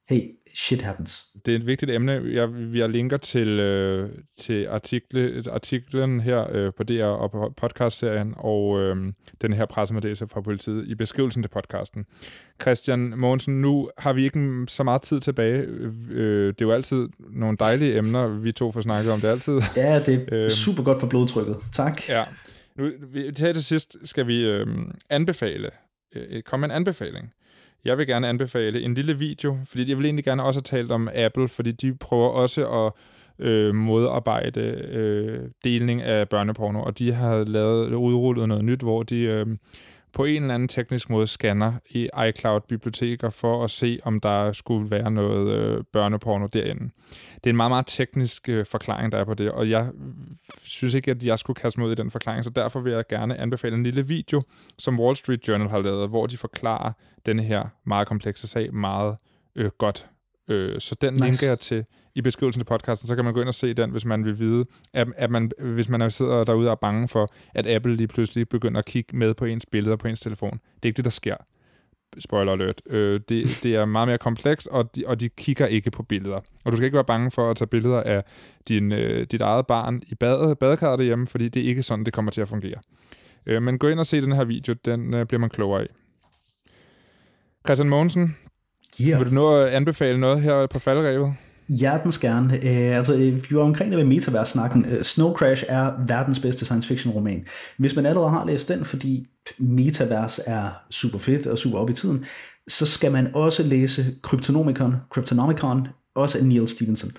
hey, 0.08 0.20
shit 0.54 0.82
happens. 0.82 1.24
Det 1.46 1.52
er 1.52 1.58
et 1.58 1.66
vigtigt 1.66 1.90
emne. 1.90 2.22
Jeg, 2.24 2.72
vi 2.72 2.80
har 2.80 2.86
linker 2.86 3.16
til, 3.16 3.48
øh, 3.48 4.10
til 4.38 4.66
artikle, 4.66 5.42
artiklen 5.50 6.20
her 6.20 6.46
øh, 6.52 6.72
på 6.76 6.82
DR 6.82 7.04
og 7.04 7.30
på 7.30 7.54
podcastserien, 7.56 8.34
og 8.36 8.80
øh, 8.80 9.12
den 9.40 9.52
her 9.52 9.66
pressemeddelelse 9.66 10.28
fra 10.28 10.40
politiet 10.40 10.86
i 10.86 10.94
beskrivelsen 10.94 11.42
til 11.42 11.48
podcasten. 11.48 12.06
Christian 12.62 13.12
Mogensen, 13.16 13.60
nu 13.60 13.90
har 13.98 14.12
vi 14.12 14.24
ikke 14.24 14.64
så 14.68 14.82
meget 14.82 15.02
tid 15.02 15.20
tilbage. 15.20 15.62
Øh, 16.10 16.46
det 16.46 16.60
er 16.60 16.66
jo 16.66 16.72
altid 16.72 17.08
nogle 17.30 17.56
dejlige 17.60 17.98
emner, 17.98 18.28
vi 18.28 18.52
to 18.52 18.72
får 18.72 18.80
snakket 18.80 19.12
om 19.12 19.20
det 19.20 19.28
altid. 19.28 19.60
Ja, 19.76 20.02
det 20.06 20.28
er 20.32 20.44
øh, 20.44 20.50
super 20.50 20.82
godt 20.82 21.00
for 21.00 21.06
blodtrykket. 21.06 21.56
Tak. 21.72 22.08
Ja. 22.08 22.24
Nu, 22.76 22.90
til 23.14 23.34
til 23.34 23.64
sidst 23.64 23.96
skal 24.04 24.26
vi 24.26 24.48
øh, 24.48 24.66
anbefale, 25.10 25.70
øh, 26.16 26.42
komme 26.42 26.64
en 26.64 26.70
anbefaling. 26.70 27.32
Jeg 27.84 27.98
vil 27.98 28.06
gerne 28.06 28.28
anbefale 28.28 28.82
en 28.82 28.94
lille 28.94 29.18
video, 29.18 29.58
fordi 29.64 29.88
jeg 29.88 29.98
vil 29.98 30.04
egentlig 30.04 30.24
gerne 30.24 30.44
også 30.44 30.58
have 30.58 30.78
talt 30.78 30.92
om 30.92 31.08
Apple, 31.14 31.48
fordi 31.48 31.72
de 31.72 31.94
prøver 31.94 32.28
også 32.28 32.68
at 32.68 32.92
øh, 33.46 33.74
modarbejde 33.74 34.60
øh, 34.90 35.40
deling 35.64 36.02
af 36.02 36.28
børneporno, 36.28 36.82
og 36.82 36.98
de 36.98 37.12
har 37.12 37.44
lavet 37.44 37.94
udrullet 37.94 38.48
noget 38.48 38.64
nyt, 38.64 38.80
hvor 38.80 39.02
de 39.02 39.20
øh, 39.20 39.46
på 40.12 40.24
en 40.24 40.42
eller 40.42 40.54
anden 40.54 40.68
teknisk 40.68 41.10
måde 41.10 41.26
scanner 41.26 41.72
i 41.90 42.08
iCloud-biblioteker 42.28 43.30
for 43.30 43.64
at 43.64 43.70
se, 43.70 43.98
om 44.02 44.20
der 44.20 44.52
skulle 44.52 44.90
være 44.90 45.10
noget 45.10 45.54
øh, 45.54 45.84
børneporno 45.92 46.46
derinde. 46.46 46.90
Det 47.34 47.46
er 47.46 47.50
en 47.50 47.56
meget, 47.56 47.70
meget 47.70 47.86
teknisk 47.86 48.48
øh, 48.48 48.66
forklaring, 48.66 49.12
der 49.12 49.18
er 49.18 49.24
på 49.24 49.34
det, 49.34 49.50
og 49.50 49.70
jeg 49.70 49.90
synes 50.62 50.94
ikke, 50.94 51.10
at 51.10 51.22
jeg 51.22 51.38
skulle 51.38 51.54
kaste 51.54 51.80
mig 51.80 51.86
ud 51.86 51.92
i 51.92 51.94
den 51.94 52.10
forklaring, 52.10 52.44
så 52.44 52.50
derfor 52.50 52.80
vil 52.80 52.92
jeg 52.92 53.04
gerne 53.08 53.40
anbefale 53.40 53.74
en 53.74 53.82
lille 53.82 54.08
video, 54.08 54.42
som 54.78 55.00
Wall 55.00 55.16
Street 55.16 55.48
Journal 55.48 55.68
har 55.68 55.80
lavet, 55.80 56.08
hvor 56.08 56.26
de 56.26 56.36
forklarer 56.36 56.92
denne 57.26 57.42
her 57.42 57.64
meget 57.86 58.08
komplekse 58.08 58.48
sag 58.48 58.74
meget 58.74 59.16
øh, 59.56 59.70
godt. 59.78 60.08
Øh, 60.48 60.80
så 60.80 60.94
den 61.00 61.12
nice. 61.14 61.24
linker 61.24 61.46
jeg 61.46 61.58
til 61.58 61.84
i 62.14 62.20
beskrivelsen 62.20 62.60
til 62.60 62.66
podcasten, 62.66 63.08
så 63.08 63.14
kan 63.14 63.24
man 63.24 63.34
gå 63.34 63.40
ind 63.40 63.48
og 63.48 63.54
se 63.54 63.74
den, 63.74 63.90
hvis 63.90 64.04
man 64.04 64.24
vil 64.24 64.38
vide, 64.38 64.64
at, 64.92 65.08
at 65.16 65.30
man, 65.30 65.50
hvis 65.58 65.88
man 65.88 66.10
sidder 66.10 66.44
derude 66.44 66.68
og 66.68 66.72
er 66.72 66.76
bange 66.76 67.08
for, 67.08 67.28
at 67.54 67.66
Apple 67.66 67.96
lige 67.96 68.08
pludselig 68.08 68.48
begynder 68.48 68.78
at 68.78 68.84
kigge 68.84 69.16
med 69.16 69.34
på 69.34 69.44
ens 69.44 69.66
billeder 69.66 69.96
på 69.96 70.08
ens 70.08 70.20
telefon. 70.20 70.52
Det 70.52 70.82
er 70.82 70.86
ikke 70.86 70.96
det, 70.96 71.04
der 71.04 71.10
sker. 71.10 71.36
Spoiler 72.18 72.52
alert. 72.52 72.82
Øh, 72.90 73.20
det, 73.28 73.60
det 73.62 73.76
er 73.76 73.84
meget 73.84 74.08
mere 74.08 74.18
komplekst, 74.18 74.68
og 74.68 74.96
de, 74.96 75.04
og 75.06 75.20
de 75.20 75.28
kigger 75.28 75.66
ikke 75.66 75.90
på 75.90 76.02
billeder. 76.02 76.40
Og 76.64 76.72
du 76.72 76.76
skal 76.76 76.84
ikke 76.84 76.94
være 76.94 77.04
bange 77.04 77.30
for 77.30 77.50
at 77.50 77.56
tage 77.56 77.68
billeder 77.68 78.02
af 78.02 78.24
din, 78.68 78.92
øh, 78.92 79.26
dit 79.26 79.40
eget 79.40 79.66
barn 79.66 80.02
i 80.06 80.14
bad, 80.14 80.56
badekarret 80.56 80.98
derhjemme, 80.98 81.26
fordi 81.26 81.48
det 81.48 81.62
er 81.62 81.66
ikke 81.66 81.82
sådan, 81.82 82.04
det 82.04 82.12
kommer 82.12 82.30
til 82.30 82.40
at 82.40 82.48
fungere. 82.48 82.80
Øh, 83.46 83.62
men 83.62 83.78
gå 83.78 83.88
ind 83.88 83.98
og 83.98 84.06
se 84.06 84.20
den 84.20 84.32
her 84.32 84.44
video, 84.44 84.74
den 84.84 85.14
øh, 85.14 85.26
bliver 85.26 85.40
man 85.40 85.50
klogere 85.50 85.80
af. 85.80 85.88
Christian 87.66 87.88
Mogensen, 87.88 88.36
yeah. 89.00 89.18
vil 89.18 89.28
du 89.28 89.34
nu 89.34 89.56
anbefale 89.56 90.20
noget 90.20 90.42
her 90.42 90.66
på 90.66 90.78
faldrevet? 90.78 91.34
Hjertens 91.68 92.18
gerne. 92.18 92.54
Uh, 92.62 92.96
altså, 92.96 93.16
vi 93.16 93.56
var 93.56 93.62
omkring 93.62 93.90
det 93.90 93.98
med 93.98 94.06
metavers-snakken. 94.06 94.84
Uh, 94.84 95.02
Snow 95.02 95.34
Crash 95.34 95.64
er 95.68 95.92
verdens 96.06 96.40
bedste 96.40 96.64
science 96.64 96.88
fiction 96.88 97.14
roman. 97.14 97.44
Hvis 97.76 97.96
man 97.96 98.06
allerede 98.06 98.30
har 98.30 98.46
læst 98.46 98.68
den, 98.68 98.84
fordi 98.84 99.26
metavers 99.58 100.40
er 100.46 100.68
super 100.90 101.18
fedt 101.18 101.46
og 101.46 101.58
super 101.58 101.78
op 101.78 101.90
i 101.90 101.92
tiden, 101.92 102.24
så 102.68 102.86
skal 102.86 103.12
man 103.12 103.30
også 103.34 103.62
læse 103.62 104.04
Cryptonomicon, 104.22 104.96
Cryptonomicon 105.10 105.88
også 106.16 106.38
af 106.38 106.44
Neil 106.44 106.68
Stevenson. 106.68 107.10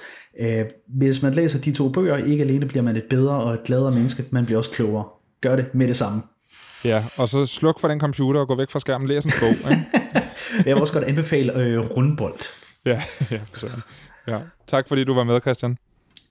Uh, 0.41 0.47
hvis 0.87 1.21
man 1.21 1.33
læser 1.33 1.59
de 1.59 1.71
to 1.71 1.89
bøger, 1.89 2.17
ikke 2.17 2.43
alene 2.43 2.65
bliver 2.65 2.83
man 2.83 2.95
et 2.95 3.05
bedre 3.09 3.35
og 3.35 3.53
et 3.53 3.63
gladere 3.63 3.91
menneske, 3.91 4.23
man 4.31 4.45
bliver 4.45 4.57
også 4.57 4.71
klogere. 4.71 5.05
Gør 5.41 5.55
det 5.55 5.65
med 5.73 5.87
det 5.87 5.95
samme. 5.95 6.21
Ja, 6.85 7.03
og 7.17 7.29
så 7.29 7.45
sluk 7.45 7.79
for 7.79 7.87
den 7.87 7.99
computer 7.99 8.39
og 8.39 8.47
gå 8.47 8.55
væk 8.55 8.69
fra 8.69 8.79
skærmen, 8.79 9.07
læs 9.07 9.25
en 9.25 9.31
bog. 9.39 9.71
Ikke? 9.71 9.85
Jeg 10.65 10.75
vil 10.75 10.81
også 10.81 10.93
godt 10.93 11.03
anbefale 11.05 11.55
øh, 11.55 11.79
rundbold. 11.79 12.39
Ja, 12.85 13.01
ja, 13.31 13.39
Ja. 14.27 14.39
Tak 14.67 14.87
fordi 14.87 15.03
du 15.03 15.13
var 15.13 15.23
med, 15.23 15.41
Christian. 15.41 15.77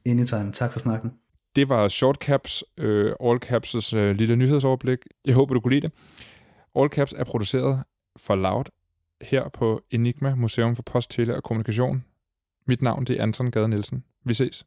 Anytime. 0.07 0.53
Tak 0.53 0.73
for 0.73 0.79
snakken. 0.79 1.13
Det 1.57 1.69
var 1.69 1.89
Shortcaps, 1.89 2.65
øh, 2.79 3.13
All 3.21 3.41
Caps' 3.45 3.97
øh, 3.97 4.17
lille 4.17 4.37
nyhedsoverblik. 4.37 4.99
Jeg 5.25 5.35
håber, 5.35 5.55
du 5.55 5.61
kunne 5.61 5.75
lide 5.75 5.87
det. 5.87 5.93
All 6.77 6.89
Caps 6.89 7.15
er 7.17 7.25
produceret 7.25 7.83
for 8.17 8.35
Loud 8.37 8.65
her 9.23 9.49
på 9.49 9.83
Enigma 9.91 10.35
Museum 10.35 10.77
for 10.77 10.83
Post, 10.83 11.11
Tele 11.11 11.37
og 11.37 11.43
Kommunikation. 11.43 12.05
Mit 12.67 12.83
navn 12.83 13.05
det 13.05 13.19
er 13.19 13.23
Anton 13.23 13.51
Gade 13.51 13.69
Nielsen. 13.69 14.05
Vi 14.25 14.35
ses. 14.35 14.65